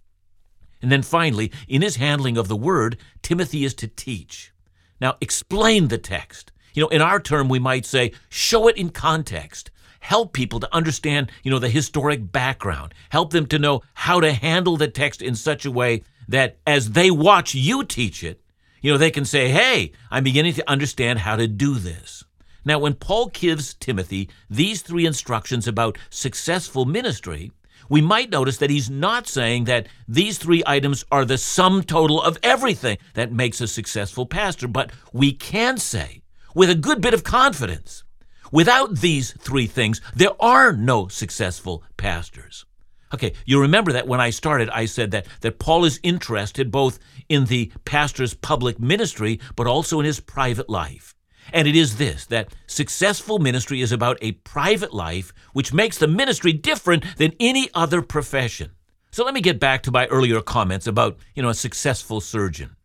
And 0.82 0.92
then 0.92 1.04
finally, 1.04 1.52
in 1.68 1.84
his 1.84 1.98
handling 1.98 2.38
of 2.38 2.48
the 2.48 2.56
word, 2.56 2.98
Timothy 3.22 3.64
is 3.64 3.76
to 3.76 3.88
teach. 3.88 4.52
Now, 5.00 5.18
explain 5.22 5.90
the 5.90 6.00
text. 6.00 6.52
You 6.74 6.82
know, 6.82 6.90
in 6.90 7.04
our 7.04 7.20
term, 7.20 7.50
we 7.50 7.60
might 7.60 7.86
say, 7.86 8.14
show 8.30 8.68
it 8.68 8.78
in 8.78 8.90
context. 8.90 9.70
help 10.08 10.32
people 10.32 10.60
to 10.62 10.74
understand, 10.76 11.32
you 11.44 11.52
know, 11.52 11.60
the 11.60 11.70
historic 11.70 12.32
background, 12.32 12.94
help 13.10 13.32
them 13.32 13.46
to 13.48 13.60
know 13.60 13.82
how 13.94 14.22
to 14.22 14.32
handle 14.32 14.78
the 14.78 14.88
text 14.88 15.22
in 15.22 15.36
such 15.36 15.66
a 15.66 15.72
way 15.72 16.02
that 16.28 16.58
as 16.66 16.92
they 16.92 17.12
watch 17.12 17.56
you 17.56 17.84
teach 17.84 18.24
it, 18.24 18.42
you 18.82 18.92
know, 18.92 18.98
they 18.98 19.12
can 19.12 19.26
say, 19.26 19.50
hey, 19.50 19.92
I'm 20.12 20.24
beginning 20.24 20.54
to 20.54 20.70
understand 20.70 21.20
how 21.20 21.36
to 21.36 21.48
do 21.48 21.76
this. 21.76 22.24
Now, 22.64 22.80
when 22.80 22.96
Paul 22.96 23.28
gives 23.28 23.74
Timothy 23.74 24.30
these 24.50 24.82
three 24.82 25.06
instructions 25.06 25.68
about 25.68 25.98
successful 26.10 26.86
ministry, 26.86 27.52
we 27.90 28.02
might 28.02 28.30
notice 28.30 28.58
that 28.58 28.70
he's 28.70 28.90
not 28.90 29.28
saying 29.28 29.64
that 29.66 29.88
these 30.08 30.38
three 30.38 30.64
items 30.66 31.06
are 31.12 31.26
the 31.26 31.38
sum 31.38 31.84
total 31.84 32.22
of 32.22 32.38
everything 32.44 32.98
that 33.14 33.32
makes 33.32 33.62
a 33.62 33.68
successful 33.68 34.26
pastor, 34.26 34.68
but 34.68 34.92
we 35.14 35.32
can 35.32 35.78
say 35.78 36.22
with 36.54 36.70
a 36.70 36.76
good 36.76 37.02
bit 37.02 37.14
of 37.14 37.24
confidence 37.24 38.04
without 38.52 38.98
these 38.98 39.32
three 39.34 39.68
things, 39.68 40.02
there 40.16 40.36
are 40.42 40.74
no 40.74 41.08
successful 41.08 41.84
pastors. 41.96 42.66
Okay, 43.14 43.34
you 43.46 43.62
remember 43.62 43.94
that 43.94 44.08
when 44.08 44.20
I 44.20 44.32
started, 44.32 44.70
I 44.70 44.86
said 44.86 45.12
that, 45.12 45.28
that 45.42 45.60
Paul 45.60 45.86
is 45.86 46.00
interested 46.04 46.72
both 46.72 47.00
in 47.30 47.46
the 47.46 47.72
pastor's 47.86 48.34
public 48.34 48.80
ministry, 48.80 49.40
but 49.56 49.68
also 49.68 50.00
in 50.00 50.06
his 50.06 50.20
private 50.20 50.70
life. 50.70 51.16
And 51.54 51.68
it 51.68 51.76
is 51.76 51.98
this 51.98 52.26
that 52.26 52.54
successful 52.68 53.40
ministry 53.40 53.82
is 53.82 53.92
about 53.92 54.18
a 54.22 54.34
private 54.34 54.94
life, 54.94 55.34
which 55.54 55.74
makes 55.74 55.98
the 55.98 56.08
ministry 56.08 56.52
different 56.52 57.06
than 57.18 57.34
any 57.40 57.70
other 57.74 58.02
profession. 58.02 58.72
So 59.12 59.24
let 59.24 59.34
me 59.34 59.42
get 59.42 59.60
back 59.60 59.84
to 59.84 59.92
my 59.92 60.06
earlier 60.08 60.42
comments 60.42 60.88
about, 60.88 61.18
you 61.34 61.42
know, 61.42 61.50
a 61.50 61.56
successful 61.56 62.20
surgeon. 62.20 62.76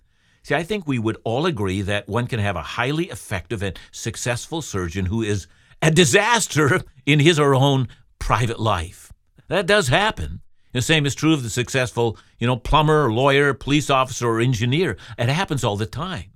See, 0.45 0.55
I 0.55 0.63
think 0.63 0.87
we 0.87 0.99
would 0.99 1.19
all 1.25 1.47
agree 1.47 1.83
that 1.83 2.09
one 2.09 2.27
can 2.27 2.41
have 2.41 2.57
a 2.57 2.63
highly 2.63 3.07
effective 3.07 3.63
and 3.63 3.79
successful 3.91 4.63
surgeon 4.63 5.07
who 5.07 5.23
is 5.23 5.47
a 5.81 5.91
disaster 5.91 6.83
in 7.07 7.21
his 7.21 7.39
or 7.39 7.51
her 7.51 7.55
own 7.55 7.89
private 8.19 8.61
life. 8.61 9.12
That 9.53 9.67
does 9.67 9.89
happen. 9.89 10.41
The 10.73 10.81
same 10.81 11.05
is 11.05 11.15
true 11.15 11.35
of 11.35 11.43
the 11.43 11.51
successful, 11.51 12.17
you 12.39 12.47
know, 12.47 12.57
plumber, 12.57 13.13
lawyer, 13.13 13.53
police 13.53 13.91
officer, 13.91 14.27
or 14.27 14.41
engineer. 14.41 14.97
It 15.19 15.29
happens 15.29 15.63
all 15.63 15.77
the 15.77 15.85
time. 15.85 16.31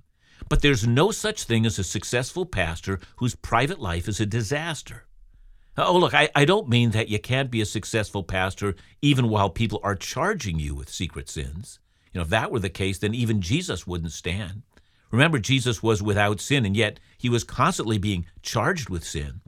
But 0.49 0.61
there's 0.61 0.85
no 0.85 1.09
such 1.09 1.45
thing 1.45 1.65
as 1.65 1.79
a 1.79 1.83
successful 1.83 2.45
pastor 2.45 2.99
whose 3.15 3.33
private 3.33 3.79
life 3.79 4.07
is 4.07 4.19
a 4.19 4.27
disaster. 4.27 5.07
Oh, 5.79 5.97
look, 5.97 6.13
I, 6.13 6.29
I 6.35 6.45
don't 6.45 6.69
mean 6.69 6.91
that 6.91 7.09
you 7.09 7.17
can't 7.17 7.49
be 7.49 7.59
a 7.59 7.65
successful 7.65 8.21
pastor 8.21 8.75
even 9.01 9.29
while 9.29 9.49
people 9.49 9.79
are 9.81 9.95
charging 9.95 10.59
you 10.59 10.75
with 10.75 10.87
secret 10.87 11.27
sins. 11.27 11.79
You 12.13 12.19
know, 12.19 12.23
if 12.25 12.29
that 12.29 12.51
were 12.51 12.59
the 12.59 12.69
case, 12.69 12.99
then 12.99 13.15
even 13.15 13.41
Jesus 13.41 13.87
wouldn't 13.87 14.11
stand. 14.11 14.61
Remember, 15.09 15.39
Jesus 15.39 15.81
was 15.81 16.03
without 16.03 16.39
sin, 16.39 16.67
and 16.67 16.77
yet 16.77 16.99
he 17.17 17.29
was 17.29 17.43
constantly 17.43 17.97
being 17.97 18.27
charged 18.43 18.91
with 18.91 19.03
sin. 19.03 19.41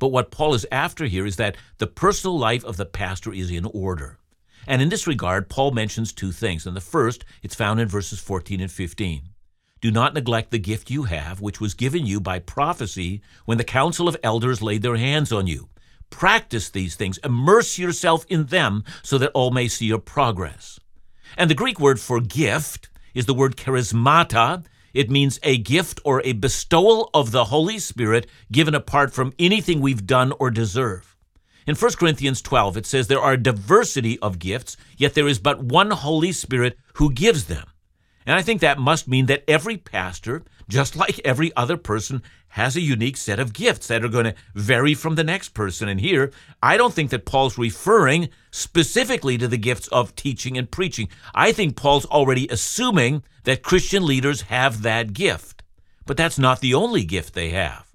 But 0.00 0.08
what 0.08 0.32
Paul 0.32 0.54
is 0.54 0.66
after 0.72 1.04
here 1.04 1.26
is 1.26 1.36
that 1.36 1.56
the 1.78 1.86
personal 1.86 2.36
life 2.36 2.64
of 2.64 2.76
the 2.76 2.86
pastor 2.86 3.32
is 3.32 3.52
in 3.52 3.66
order. 3.66 4.18
And 4.66 4.82
in 4.82 4.88
this 4.88 5.06
regard, 5.06 5.48
Paul 5.48 5.70
mentions 5.70 6.12
two 6.12 6.32
things. 6.32 6.66
And 6.66 6.74
the 6.74 6.80
first, 6.80 7.24
it's 7.42 7.54
found 7.54 7.78
in 7.78 7.86
verses 7.86 8.18
14 8.18 8.60
and 8.60 8.72
15. 8.72 9.28
Do 9.80 9.90
not 9.90 10.14
neglect 10.14 10.50
the 10.50 10.58
gift 10.58 10.90
you 10.90 11.04
have, 11.04 11.40
which 11.40 11.60
was 11.60 11.74
given 11.74 12.04
you 12.04 12.20
by 12.20 12.38
prophecy 12.38 13.22
when 13.44 13.58
the 13.58 13.64
council 13.64 14.08
of 14.08 14.16
elders 14.22 14.60
laid 14.60 14.82
their 14.82 14.96
hands 14.96 15.32
on 15.32 15.46
you. 15.46 15.68
Practice 16.10 16.70
these 16.70 16.96
things, 16.96 17.18
immerse 17.18 17.78
yourself 17.78 18.26
in 18.28 18.46
them, 18.46 18.84
so 19.02 19.16
that 19.18 19.30
all 19.32 19.50
may 19.50 19.68
see 19.68 19.86
your 19.86 19.98
progress. 19.98 20.80
And 21.36 21.48
the 21.48 21.54
Greek 21.54 21.78
word 21.78 22.00
for 22.00 22.20
gift 22.20 22.88
is 23.14 23.26
the 23.26 23.34
word 23.34 23.56
charismata. 23.56 24.64
It 24.92 25.10
means 25.10 25.38
a 25.42 25.58
gift 25.58 26.00
or 26.04 26.22
a 26.24 26.32
bestowal 26.32 27.10
of 27.14 27.30
the 27.30 27.44
Holy 27.44 27.78
Spirit 27.78 28.26
given 28.50 28.74
apart 28.74 29.12
from 29.12 29.32
anything 29.38 29.80
we've 29.80 30.06
done 30.06 30.32
or 30.38 30.50
deserve. 30.50 31.16
In 31.66 31.76
1 31.76 31.92
Corinthians 31.92 32.42
12, 32.42 32.78
it 32.78 32.86
says 32.86 33.06
there 33.06 33.20
are 33.20 33.34
a 33.34 33.42
diversity 33.42 34.18
of 34.20 34.38
gifts, 34.38 34.76
yet 34.96 35.14
there 35.14 35.28
is 35.28 35.38
but 35.38 35.62
one 35.62 35.90
Holy 35.90 36.32
Spirit 36.32 36.76
who 36.94 37.12
gives 37.12 37.44
them. 37.44 37.66
And 38.26 38.36
I 38.36 38.42
think 38.42 38.60
that 38.60 38.78
must 38.78 39.08
mean 39.08 39.26
that 39.26 39.44
every 39.48 39.76
pastor, 39.76 40.42
just 40.68 40.96
like 40.96 41.20
every 41.24 41.54
other 41.56 41.76
person, 41.76 42.22
has 42.50 42.76
a 42.76 42.80
unique 42.80 43.16
set 43.16 43.38
of 43.38 43.52
gifts 43.52 43.86
that 43.86 44.04
are 44.04 44.08
going 44.08 44.24
to 44.24 44.34
vary 44.54 44.94
from 44.94 45.14
the 45.14 45.24
next 45.24 45.50
person. 45.50 45.88
And 45.88 46.00
here, 46.00 46.32
I 46.62 46.76
don't 46.76 46.92
think 46.92 47.10
that 47.10 47.24
Paul's 47.24 47.58
referring 47.58 48.28
specifically 48.50 49.38
to 49.38 49.48
the 49.48 49.56
gifts 49.56 49.88
of 49.88 50.16
teaching 50.16 50.58
and 50.58 50.70
preaching. 50.70 51.08
I 51.34 51.52
think 51.52 51.76
Paul's 51.76 52.06
already 52.06 52.48
assuming 52.48 53.22
that 53.44 53.62
Christian 53.62 54.04
leaders 54.04 54.42
have 54.42 54.82
that 54.82 55.12
gift. 55.12 55.62
But 56.06 56.16
that's 56.16 56.38
not 56.38 56.60
the 56.60 56.74
only 56.74 57.04
gift 57.04 57.34
they 57.34 57.50
have. 57.50 57.86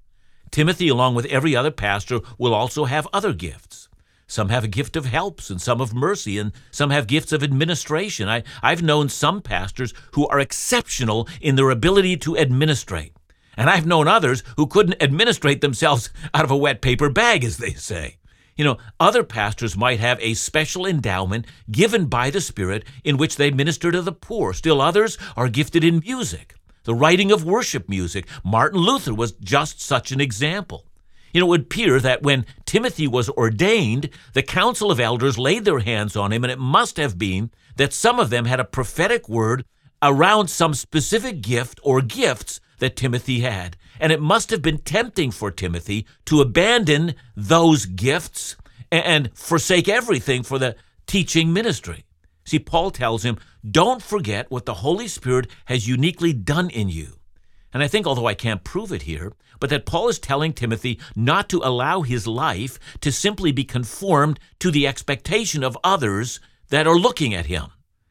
Timothy, 0.51 0.87
along 0.87 1.15
with 1.15 1.25
every 1.25 1.55
other 1.55 1.71
pastor, 1.71 2.21
will 2.37 2.53
also 2.53 2.85
have 2.85 3.07
other 3.11 3.33
gifts. 3.33 3.89
Some 4.27 4.49
have 4.49 4.63
a 4.63 4.69
gift 4.69 4.95
of 4.95 5.05
helps 5.05 5.49
and 5.49 5.61
some 5.61 5.81
of 5.81 5.93
mercy, 5.93 6.39
and 6.39 6.51
some 6.71 6.89
have 6.89 7.07
gifts 7.07 7.31
of 7.31 7.43
administration. 7.43 8.29
I, 8.29 8.43
I've 8.63 8.81
known 8.81 9.09
some 9.09 9.41
pastors 9.41 9.93
who 10.13 10.27
are 10.29 10.39
exceptional 10.39 11.27
in 11.41 11.55
their 11.55 11.69
ability 11.69 12.17
to 12.17 12.37
administrate. 12.37 13.14
And 13.57 13.69
I've 13.69 13.85
known 13.85 14.07
others 14.07 14.43
who 14.57 14.67
couldn't 14.67 15.01
administrate 15.01 15.61
themselves 15.61 16.09
out 16.33 16.43
of 16.43 16.51
a 16.51 16.57
wet 16.57 16.81
paper 16.81 17.09
bag, 17.09 17.43
as 17.43 17.57
they 17.57 17.73
say. 17.73 18.17
You 18.55 18.63
know, 18.63 18.77
other 18.99 19.23
pastors 19.23 19.75
might 19.75 19.99
have 19.99 20.17
a 20.21 20.33
special 20.33 20.85
endowment 20.85 21.45
given 21.69 22.05
by 22.05 22.29
the 22.29 22.39
Spirit 22.39 22.85
in 23.03 23.17
which 23.17 23.35
they 23.35 23.51
minister 23.51 23.91
to 23.91 24.01
the 24.01 24.13
poor. 24.13 24.53
Still 24.53 24.81
others 24.81 25.17
are 25.35 25.49
gifted 25.49 25.83
in 25.83 25.99
music, 25.99 26.55
the 26.85 26.95
writing 26.95 27.31
of 27.31 27.43
worship 27.43 27.89
music. 27.89 28.27
Martin 28.45 28.79
Luther 28.79 29.13
was 29.13 29.33
just 29.33 29.81
such 29.81 30.11
an 30.11 30.21
example. 30.21 30.85
You 31.33 31.41
know, 31.41 31.47
it 31.47 31.49
would 31.49 31.61
appear 31.63 31.99
that 31.99 32.23
when 32.23 32.45
Timothy 32.65 33.09
was 33.09 33.27
ordained, 33.31 34.09
the 34.31 34.41
council 34.41 34.89
of 34.89 35.01
elders 35.01 35.37
laid 35.37 35.65
their 35.65 35.79
hands 35.79 36.15
on 36.15 36.31
him, 36.31 36.45
and 36.45 36.51
it 36.51 36.59
must 36.59 36.95
have 36.95 37.17
been 37.17 37.51
that 37.75 37.91
some 37.91 38.21
of 38.21 38.29
them 38.29 38.45
had 38.45 38.61
a 38.61 38.65
prophetic 38.65 39.27
word 39.27 39.65
around 40.05 40.49
some 40.49 40.73
specific 40.73 41.41
gift 41.41 41.79
or 41.83 42.01
gifts 42.01 42.61
that 42.79 42.95
Timothy 42.95 43.39
had. 43.39 43.75
And 43.99 44.11
it 44.11 44.21
must 44.21 44.49
have 44.51 44.61
been 44.61 44.79
tempting 44.79 45.31
for 45.31 45.51
Timothy 45.51 46.05
to 46.25 46.41
abandon 46.41 47.15
those 47.35 47.85
gifts 47.85 48.55
and 48.91 49.31
forsake 49.33 49.89
everything 49.89 50.43
for 50.43 50.59
the 50.59 50.75
teaching 51.07 51.51
ministry. 51.51 52.05
See, 52.45 52.59
Paul 52.59 52.91
tells 52.91 53.23
him, 53.23 53.37
don't 53.69 54.01
forget 54.01 54.51
what 54.51 54.65
the 54.65 54.75
Holy 54.75 55.07
Spirit 55.07 55.47
has 55.65 55.87
uniquely 55.87 56.33
done 56.33 56.69
in 56.69 56.89
you. 56.89 57.17
And 57.73 57.81
I 57.81 57.87
think, 57.87 58.05
although 58.05 58.27
I 58.27 58.35
can't 58.35 58.63
prove 58.63 58.91
it 58.91 59.01
here, 59.01 59.33
but 59.59 59.69
that 59.69 59.85
Paul 59.85 60.09
is 60.09 60.19
telling 60.19 60.53
Timothy 60.53 60.99
not 61.15 61.49
to 61.49 61.61
allow 61.63 62.01
his 62.01 62.27
life 62.27 62.79
to 63.01 63.11
simply 63.11 63.51
be 63.51 63.63
conformed 63.63 64.39
to 64.59 64.69
the 64.69 64.85
expectation 64.85 65.63
of 65.63 65.77
others 65.83 66.39
that 66.69 66.87
are 66.87 66.97
looking 66.97 67.33
at 67.33 67.47
him. 67.47 67.67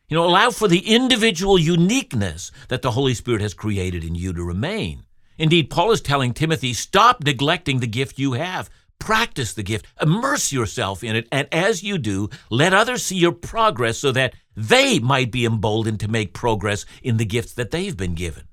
You 0.09 0.17
know, 0.17 0.27
allow 0.27 0.51
for 0.51 0.69
the 0.69 0.95
individual 0.95 1.59
uniqueness 1.59 2.53
that 2.69 2.83
the 2.83 2.91
Holy 2.91 3.15
Spirit 3.15 3.41
has 3.41 3.55
created 3.55 4.05
in 4.05 4.15
you 4.15 4.33
to 4.35 4.45
remain. 4.45 5.05
Indeed, 5.39 5.71
Paul 5.71 5.93
is 5.93 6.01
telling 6.01 6.35
Timothy, 6.35 6.75
stop 6.75 7.25
neglecting 7.25 7.81
the 7.81 7.87
gift 7.87 8.19
you 8.19 8.35
have. 8.35 8.69
Practice 8.99 9.55
the 9.55 9.63
gift, 9.63 9.87
immerse 10.01 10.53
yourself 10.53 11.03
in 11.03 11.17
it, 11.17 11.27
and 11.33 11.49
as 11.53 11.83
you 11.83 11.99
do, 11.99 12.31
let 12.49 12.73
others 12.73 13.03
see 13.03 13.17
your 13.17 13.33
progress 13.33 13.99
so 13.99 14.13
that 14.13 14.35
they 14.57 14.99
might 14.99 15.33
be 15.33 15.45
emboldened 15.45 16.01
to 16.01 16.09
make 16.09 16.33
progress 16.33 16.87
in 17.03 17.17
the 17.17 17.25
gifts 17.25 17.53
that 17.55 17.71
they've 17.71 17.97
been 17.97 18.15
given. 18.15 18.45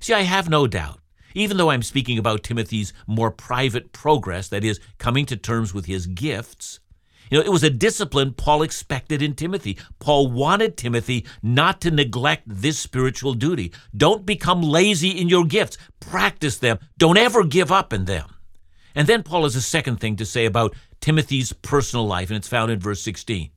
See, 0.00 0.12
I 0.12 0.22
have 0.22 0.48
no 0.48 0.66
doubt, 0.66 1.00
even 1.34 1.56
though 1.56 1.70
I'm 1.70 1.82
speaking 1.82 2.18
about 2.18 2.42
Timothy's 2.42 2.92
more 3.06 3.30
private 3.30 3.92
progress, 3.92 4.48
that 4.48 4.64
is, 4.64 4.80
coming 4.98 5.26
to 5.26 5.36
terms 5.36 5.72
with 5.72 5.86
his 5.86 6.06
gifts, 6.06 6.80
you 7.30 7.38
know, 7.38 7.44
it 7.44 7.50
was 7.50 7.62
a 7.62 7.70
discipline 7.70 8.32
Paul 8.32 8.62
expected 8.62 9.22
in 9.22 9.34
Timothy. 9.34 9.78
Paul 9.98 10.30
wanted 10.30 10.76
Timothy 10.76 11.26
not 11.42 11.80
to 11.82 11.90
neglect 11.90 12.44
this 12.46 12.78
spiritual 12.78 13.34
duty. 13.34 13.72
Don't 13.96 14.26
become 14.26 14.62
lazy 14.62 15.10
in 15.10 15.28
your 15.28 15.44
gifts. 15.44 15.78
Practice 16.00 16.58
them. 16.58 16.78
Don't 16.98 17.16
ever 17.16 17.44
give 17.44 17.72
up 17.72 17.92
in 17.92 18.04
them. 18.04 18.28
And 18.94 19.08
then 19.08 19.22
Paul 19.22 19.42
has 19.42 19.56
a 19.56 19.62
second 19.62 19.98
thing 19.98 20.16
to 20.16 20.26
say 20.26 20.44
about 20.44 20.74
Timothy's 21.00 21.52
personal 21.52 22.06
life, 22.06 22.30
and 22.30 22.36
it's 22.36 22.48
found 22.48 22.70
in 22.70 22.78
verse 22.78 23.02
16. 23.02 23.50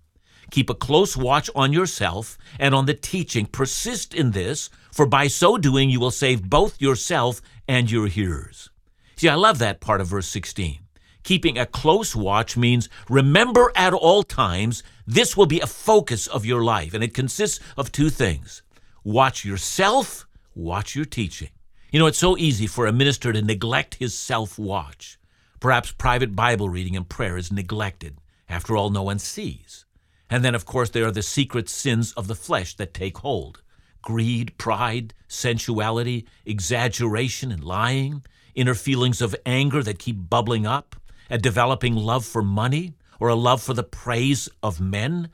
Keep 0.50 0.70
a 0.70 0.76
close 0.76 1.16
watch 1.16 1.50
on 1.56 1.74
yourself 1.74 2.38
and 2.60 2.74
on 2.74 2.86
the 2.86 2.94
teaching. 2.94 3.46
Persist 3.46 4.14
in 4.14 4.32
this, 4.32 4.70
for 4.92 5.06
by 5.06 5.28
so 5.28 5.58
doing 5.58 5.90
you 5.90 6.00
will 6.00 6.12
save 6.12 6.50
both 6.50 6.82
yourself 6.82 7.42
and 7.68 7.92
your 7.92 8.08
hearers. 8.08 8.70
See, 9.18 9.30
I 9.30 9.36
love 9.36 9.60
that 9.60 9.82
part 9.82 10.02
of 10.02 10.08
verse 10.08 10.28
16. 10.28 10.80
Keeping 11.28 11.58
a 11.58 11.66
close 11.66 12.16
watch 12.16 12.56
means 12.56 12.88
remember 13.10 13.70
at 13.76 13.94
all 13.94 14.24
times 14.24 14.82
this 15.06 15.36
will 15.36 15.46
be 15.46 15.60
a 15.60 15.68
focus 15.68 16.26
of 16.26 16.46
your 16.46 16.64
life, 16.64 16.94
and 16.94 17.04
it 17.04 17.14
consists 17.14 17.60
of 17.76 17.92
two 17.92 18.10
things 18.10 18.62
watch 19.04 19.44
yourself, 19.44 20.26
watch 20.56 20.96
your 20.96 21.04
teaching. 21.04 21.50
You 21.92 22.00
know, 22.00 22.06
it's 22.08 22.18
so 22.18 22.38
easy 22.38 22.66
for 22.66 22.88
a 22.88 22.94
minister 22.94 23.34
to 23.34 23.42
neglect 23.42 23.96
his 23.96 24.18
self 24.18 24.58
watch. 24.58 25.20
Perhaps 25.60 25.92
private 25.92 26.34
Bible 26.34 26.70
reading 26.70 26.96
and 26.96 27.10
prayer 27.10 27.36
is 27.36 27.52
neglected. 27.52 28.20
After 28.48 28.78
all, 28.78 28.90
no 28.90 29.04
one 29.04 29.20
sees. 29.20 29.84
And 30.30 30.46
then, 30.46 30.56
of 30.56 30.66
course, 30.66 30.92
there 30.92 31.08
are 31.08 31.12
the 31.12 31.22
secret 31.22 31.68
sins 31.68 32.14
of 32.14 32.28
the 32.28 32.36
flesh 32.36 32.74
that 32.78 32.94
take 32.94 33.18
hold 33.18 33.62
greed, 34.02 34.58
pride, 34.58 35.14
sensuality, 35.28 36.26
exaggeration, 36.46 37.52
and 37.52 37.66
lying, 37.66 38.24
inner 38.56 38.76
feelings 38.76 39.22
of 39.22 39.36
anger 39.46 39.84
that 39.84 40.00
keep 40.00 40.30
bubbling 40.30 40.66
up, 40.66 40.96
at 41.30 41.42
developing 41.42 41.96
love 41.96 42.26
for 42.26 42.42
money 42.42 42.94
or 43.20 43.30
a 43.30 43.36
love 43.36 43.62
for 43.62 43.74
the 43.74 43.84
praise 43.84 44.50
of 44.62 44.80
men, 44.80 45.30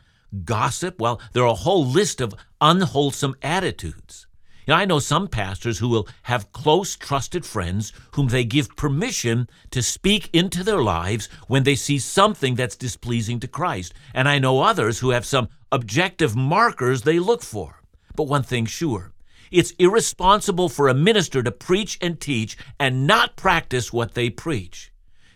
gossip. 0.46 1.00
Well, 1.00 1.22
there 1.34 1.44
are 1.44 1.48
a 1.48 1.54
whole 1.54 1.86
list 1.86 2.22
of 2.22 2.34
unwholesome 2.62 3.36
attitudes. 3.42 4.28
You 4.66 4.74
know, 4.74 4.78
I 4.78 4.86
know 4.86 5.00
some 5.00 5.28
pastors 5.28 5.80
who 5.80 5.90
will 5.90 6.08
have 6.24 6.54
close, 6.54 6.96
trusted 6.96 7.46
friends 7.46 7.92
whom 8.14 8.30
they 8.30 8.46
give 8.46 8.78
permission 8.78 9.50
to 9.72 9.82
speak 9.82 10.30
into 10.32 10.64
their 10.64 10.82
lives 10.82 11.28
when 11.48 11.64
they 11.64 11.76
see 11.76 12.00
something 12.00 12.56
that's 12.56 12.78
displeasing 12.78 13.42
to 13.42 13.48
Christ. 13.48 13.94
And 14.14 14.30
I 14.30 14.40
know 14.40 14.62
others 14.62 15.00
who 15.00 15.10
have 15.10 15.26
some 15.26 15.50
objective 15.72 16.36
markers 16.36 17.02
they 17.02 17.20
look 17.20 17.42
for. 17.44 17.82
But 18.16 18.28
one 18.28 18.44
thing's 18.44 18.72
sure 18.72 19.12
it's 19.52 19.72
irresponsible 19.78 20.68
for 20.68 20.88
a 20.88 20.96
minister 20.96 21.44
to 21.44 21.52
preach 21.52 22.00
and 22.02 22.20
teach 22.20 22.58
and 22.80 23.06
not 23.06 23.36
practice 23.36 23.94
what 23.94 24.16
they 24.16 24.32
preach. 24.32 24.93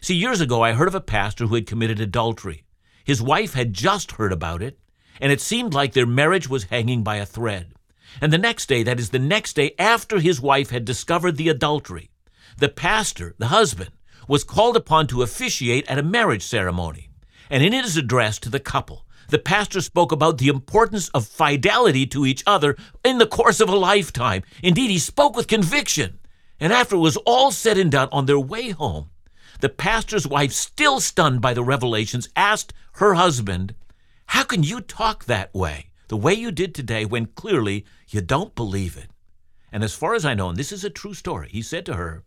See, 0.08 0.15
years 0.15 0.39
ago, 0.39 0.62
I 0.62 0.72
heard 0.72 0.88
of 0.88 0.96
a 0.96 1.02
pastor 1.02 1.48
who 1.48 1.56
had 1.56 1.67
committed 1.67 2.00
adultery. 2.00 2.63
His 3.04 3.22
wife 3.22 3.56
had 3.56 3.74
just 3.74 4.13
heard 4.13 4.32
about 4.32 4.62
it, 4.62 4.80
and 5.20 5.34
it 5.34 5.41
seemed 5.41 5.74
like 5.74 5.91
their 5.91 6.06
marriage 6.06 6.48
was 6.48 6.63
hanging 6.63 7.04
by 7.04 7.17
a 7.17 7.26
thread. 7.26 7.74
And 8.22 8.32
the 8.32 8.38
next 8.38 8.67
day, 8.67 8.84
that 8.84 9.02
is, 9.02 9.10
the 9.10 9.20
next 9.20 9.58
day 9.58 9.76
after 9.78 10.20
his 10.20 10.39
wife 10.39 10.70
had 10.70 10.86
discovered 10.86 11.36
the 11.36 11.50
adultery, 11.50 12.10
the 12.58 12.70
pastor, 12.70 13.36
the 13.38 13.48
husband, 13.48 13.89
was 14.30 14.46
called 14.46 14.78
upon 14.78 15.08
to 15.08 15.24
officiate 15.24 15.86
at 15.89 16.00
a 16.00 16.04
marriage 16.04 16.43
ceremony. 16.43 17.10
And 17.50 17.62
in 17.62 17.74
his 17.74 17.98
address 17.98 18.39
to 18.39 18.50
the 18.50 18.62
couple, 18.62 19.06
the 19.28 19.39
pastor 19.39 19.82
spoke 19.82 20.13
about 20.13 20.38
the 20.38 20.48
importance 20.48 21.10
of 21.10 21.28
fidelity 21.28 22.06
to 22.08 22.26
each 22.26 22.43
other 22.48 22.78
in 23.04 23.17
the 23.17 23.28
course 23.28 23.60
of 23.60 23.67
a 23.67 23.76
lifetime. 23.76 24.43
Indeed, 24.63 24.89
he 24.89 25.00
spoke 25.00 25.36
with 25.36 25.48
conviction. 25.48 26.20
And 26.62 26.72
after 26.72 26.96
it 26.96 27.00
was 27.00 27.17
all 27.26 27.52
said 27.52 27.78
and 27.78 27.91
done, 27.91 28.08
on 28.13 28.26
their 28.26 28.39
way 28.39 28.70
home, 28.70 29.10
the 29.60 29.70
pastor's 29.70 30.28
wife, 30.28 30.52
still 30.52 31.00
stunned 31.00 31.41
by 31.41 31.54
the 31.54 31.63
revelations, 31.63 32.30
asked 32.36 32.74
her 32.93 33.15
husband, 33.15 33.76
How 34.28 34.43
can 34.43 34.63
you 34.63 34.82
talk 34.82 35.26
that 35.26 35.54
way, 35.54 35.91
the 36.08 36.17
way 36.17 36.34
you 36.34 36.52
did 36.52 36.76
today, 36.76 37.06
when 37.06 37.28
clearly 37.28 37.86
you 38.10 38.22
don't 38.22 38.56
believe 38.56 38.98
it? 38.98 39.10
And 39.72 39.84
as 39.84 39.93
far 39.93 40.15
as 40.15 40.26
I 40.26 40.34
know, 40.34 40.50
and 40.50 40.58
this 40.58 40.72
is 40.72 40.84
a 40.84 40.89
true 40.89 41.13
story, 41.13 41.50
he 41.52 41.62
said 41.62 41.86
to 41.88 41.96
her, 41.96 42.24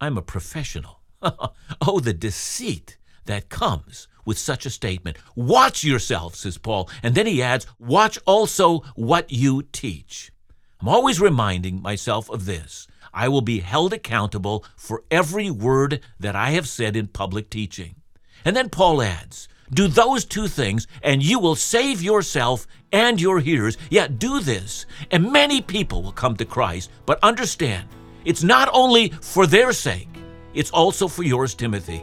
I'm 0.00 0.18
a 0.18 0.22
professional. 0.22 1.00
oh, 1.22 2.00
the 2.00 2.12
deceit 2.12 2.98
that 3.26 3.48
comes 3.48 4.08
with 4.24 4.38
such 4.38 4.66
a 4.66 4.70
statement. 4.70 5.16
Watch 5.34 5.84
yourself, 5.84 6.34
says 6.34 6.58
Paul. 6.58 6.88
And 7.02 7.14
then 7.14 7.26
he 7.26 7.42
adds, 7.42 7.66
Watch 7.78 8.18
also 8.26 8.80
what 8.94 9.30
you 9.30 9.62
teach. 9.72 10.32
I'm 10.80 10.88
always 10.88 11.20
reminding 11.20 11.80
myself 11.80 12.28
of 12.28 12.44
this. 12.44 12.86
I 13.14 13.28
will 13.28 13.42
be 13.42 13.60
held 13.60 13.92
accountable 13.92 14.64
for 14.76 15.04
every 15.10 15.50
word 15.50 16.00
that 16.18 16.36
I 16.36 16.50
have 16.50 16.68
said 16.68 16.96
in 16.96 17.08
public 17.08 17.50
teaching. 17.50 17.96
And 18.44 18.56
then 18.56 18.70
Paul 18.70 19.02
adds, 19.02 19.48
do 19.72 19.88
those 19.88 20.24
two 20.24 20.48
things, 20.48 20.86
and 21.02 21.22
you 21.22 21.38
will 21.38 21.54
save 21.54 22.02
yourself 22.02 22.66
and 22.92 23.20
your 23.20 23.40
hearers. 23.40 23.78
Yeah, 23.90 24.06
do 24.06 24.40
this, 24.40 24.84
and 25.10 25.32
many 25.32 25.62
people 25.62 26.02
will 26.02 26.12
come 26.12 26.36
to 26.36 26.44
Christ. 26.44 26.90
But 27.06 27.18
understand, 27.22 27.88
it's 28.24 28.42
not 28.42 28.68
only 28.72 29.08
for 29.20 29.46
their 29.46 29.72
sake, 29.72 30.08
it's 30.52 30.70
also 30.70 31.08
for 31.08 31.22
yours, 31.22 31.54
Timothy. 31.54 32.02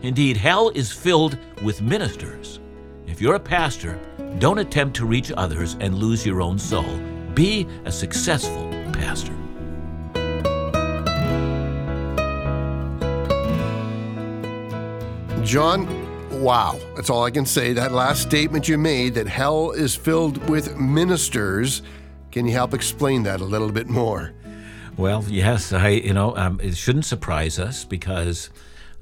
Indeed, 0.00 0.36
hell 0.36 0.70
is 0.70 0.90
filled 0.90 1.36
with 1.62 1.82
ministers. 1.82 2.60
If 3.06 3.20
you're 3.20 3.34
a 3.34 3.40
pastor, 3.40 4.00
don't 4.38 4.58
attempt 4.58 4.96
to 4.96 5.06
reach 5.06 5.30
others 5.36 5.76
and 5.80 5.94
lose 5.94 6.24
your 6.24 6.40
own 6.40 6.58
soul. 6.58 6.98
Be 7.34 7.66
a 7.84 7.92
successful 7.92 8.70
pastor. 8.92 9.41
John, 15.52 15.86
wow. 16.42 16.80
That's 16.96 17.10
all 17.10 17.24
I 17.24 17.30
can 17.30 17.44
say. 17.44 17.74
That 17.74 17.92
last 17.92 18.22
statement 18.22 18.70
you 18.70 18.78
made 18.78 19.12
that 19.16 19.26
hell 19.26 19.72
is 19.72 19.94
filled 19.94 20.48
with 20.48 20.78
ministers. 20.78 21.82
Can 22.30 22.46
you 22.46 22.54
help 22.54 22.72
explain 22.72 23.22
that 23.24 23.42
a 23.42 23.44
little 23.44 23.70
bit 23.70 23.86
more? 23.86 24.32
Well, 24.96 25.22
yes, 25.28 25.70
I, 25.74 25.88
you 25.88 26.14
know, 26.14 26.34
um, 26.38 26.58
it 26.62 26.74
shouldn't 26.74 27.04
surprise 27.04 27.58
us 27.58 27.84
because 27.84 28.48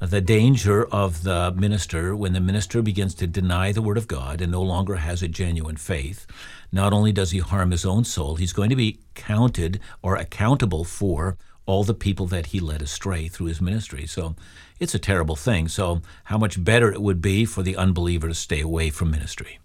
the 0.00 0.20
danger 0.20 0.86
of 0.86 1.22
the 1.22 1.52
minister 1.52 2.16
when 2.16 2.32
the 2.32 2.40
minister 2.40 2.82
begins 2.82 3.14
to 3.14 3.28
deny 3.28 3.70
the 3.70 3.80
word 3.80 3.96
of 3.96 4.08
God 4.08 4.40
and 4.40 4.50
no 4.50 4.62
longer 4.62 4.96
has 4.96 5.22
a 5.22 5.28
genuine 5.28 5.76
faith. 5.76 6.26
Not 6.72 6.92
only 6.92 7.12
does 7.12 7.30
he 7.30 7.38
harm 7.38 7.70
his 7.70 7.86
own 7.86 8.02
soul, 8.02 8.34
he's 8.34 8.52
going 8.52 8.70
to 8.70 8.76
be 8.76 8.98
counted 9.14 9.78
or 10.02 10.16
accountable 10.16 10.82
for 10.82 11.36
all 11.64 11.84
the 11.84 11.94
people 11.94 12.26
that 12.26 12.46
he 12.46 12.58
led 12.58 12.82
astray 12.82 13.28
through 13.28 13.46
his 13.46 13.60
ministry. 13.60 14.04
So 14.04 14.34
it's 14.80 14.94
a 14.94 14.98
terrible 14.98 15.36
thing. 15.36 15.68
So, 15.68 16.02
how 16.24 16.38
much 16.38 16.62
better 16.62 16.90
it 16.90 17.00
would 17.00 17.20
be 17.22 17.44
for 17.44 17.62
the 17.62 17.76
unbeliever 17.76 18.28
to 18.28 18.34
stay 18.34 18.60
away 18.60 18.90
from 18.90 19.10
ministry. 19.10 19.60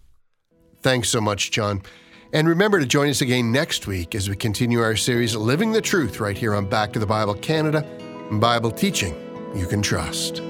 Thanks 0.81 1.09
so 1.09 1.19
much, 1.19 1.51
John. 1.51 1.81
And 2.33 2.47
remember 2.47 2.79
to 2.79 2.85
join 2.85 3.09
us 3.09 3.21
again 3.21 3.51
next 3.51 3.87
week 3.87 4.13
as 4.13 4.29
we 4.29 4.35
continue 4.35 4.81
our 4.81 4.95
series, 4.95 5.35
Living 5.35 5.71
the 5.71 5.81
Truth, 5.81 6.19
right 6.19 6.37
here 6.37 6.53
on 6.53 6.65
Back 6.65 6.91
to 6.93 6.99
the 6.99 7.05
Bible 7.05 7.33
Canada, 7.35 7.83
Bible 8.29 8.71
teaching 8.71 9.15
you 9.55 9.65
can 9.65 9.81
trust. 9.81 10.41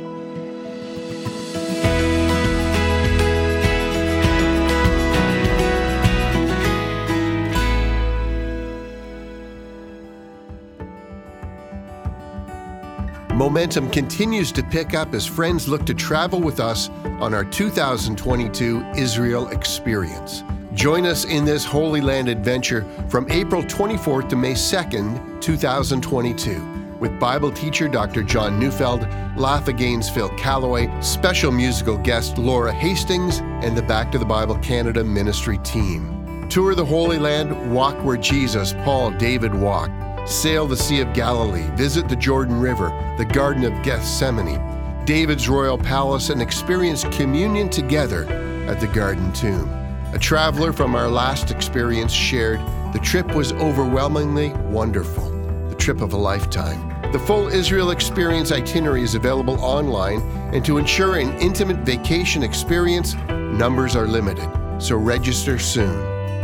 Momentum 13.46 13.92
continues 13.92 14.52
to 14.54 14.64
pick 14.64 14.96
up 14.96 15.14
as 15.14 15.28
friends 15.28 15.68
look 15.68 15.86
to 15.86 15.94
travel 15.94 16.42
with 16.42 16.60
us 16.60 16.90
on 17.22 17.32
our 17.32 17.46
2022 17.46 18.84
Israel 18.96 19.50
experience. 19.50 20.44
Join 20.74 21.06
us 21.06 21.26
in 21.26 21.46
this 21.46 21.64
Holy 21.64 22.02
Land 22.02 22.28
adventure 22.28 22.84
from 23.08 23.30
April 23.30 23.62
24th 23.62 24.30
to 24.30 24.36
May 24.36 24.54
2nd, 24.54 25.40
2022, 25.42 26.98
with 27.00 27.20
Bible 27.20 27.52
teacher 27.52 27.88
Dr. 27.88 28.24
John 28.24 28.60
Neufeld, 28.60 29.02
Laugh 29.38 29.68
Again's 29.68 30.10
Phil 30.10 30.30
Callaway, 30.30 30.90
special 31.00 31.52
musical 31.52 32.00
guest 32.00 32.40
Laura 32.40 32.74
Hastings, 32.74 33.42
and 33.64 33.78
the 33.78 33.84
Back 33.84 34.12
to 34.14 34.18
the 34.18 34.26
Bible 34.26 34.58
Canada 34.58 35.04
ministry 35.04 35.60
team. 35.60 36.48
Tour 36.50 36.74
the 36.74 36.84
Holy 36.84 37.20
Land, 37.20 37.72
walk 37.72 37.96
where 38.04 38.18
Jesus, 38.18 38.74
Paul, 38.84 39.12
David 39.12 39.54
walked 39.54 40.05
sail 40.26 40.66
the 40.66 40.76
Sea 40.76 41.02
of 41.02 41.14
Galilee, 41.14 41.70
visit 41.76 42.10
the 42.10 42.16
Jordan 42.16 42.60
River, 42.60 42.90
the 43.18 43.26
Garden 43.26 43.64
of 43.64 43.84
Gethsemane, 43.84 45.06
David's 45.06 45.48
royal 45.48 45.78
palace, 45.78 46.30
and 46.30 46.42
experience 46.42 47.04
communion 47.12 47.70
together 47.70 48.26
at 48.68 48.80
the 48.80 48.88
Garden 48.88 49.32
Tomb. 49.34 49.70
A 50.14 50.20
traveler 50.20 50.74
from 50.74 50.96
our 50.96 51.08
last 51.08 51.52
experience 51.52 52.12
shared 52.12 52.60
the 52.92 53.00
trip 53.04 53.36
was 53.36 53.54
overwhelmingly 53.54 54.50
wonderful, 54.70 55.30
the 55.70 55.76
trip 55.76 56.02
of 56.02 56.14
a 56.14 56.18
lifetime. 56.18 56.92
The 57.12 57.20
full 57.20 57.48
Israel 57.48 57.92
Experience 57.92 58.52
itinerary 58.52 59.04
is 59.04 59.14
available 59.14 59.60
online, 59.60 60.22
and 60.54 60.66
to 60.66 60.80
ensure 60.80 61.18
an 61.18 61.38
intimate 61.40 61.86
vacation 61.86 62.42
experience, 62.42 63.14
numbers 63.30 63.96
are 63.96 64.08
limited, 64.08 64.50
so 64.80 64.96
register 64.96 65.60
soon. 65.60 65.94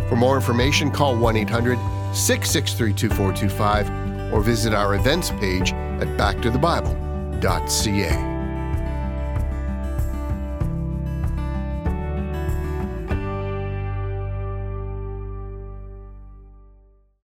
For 0.07 0.15
more 0.15 0.35
information, 0.35 0.91
call 0.91 1.17
1 1.17 1.35
800 1.37 1.79
663 2.13 2.93
2425 2.93 4.33
or 4.33 4.41
visit 4.41 4.73
our 4.73 4.95
events 4.95 5.29
page 5.31 5.73
at 5.73 6.07
backtothebible.ca. 6.17 8.30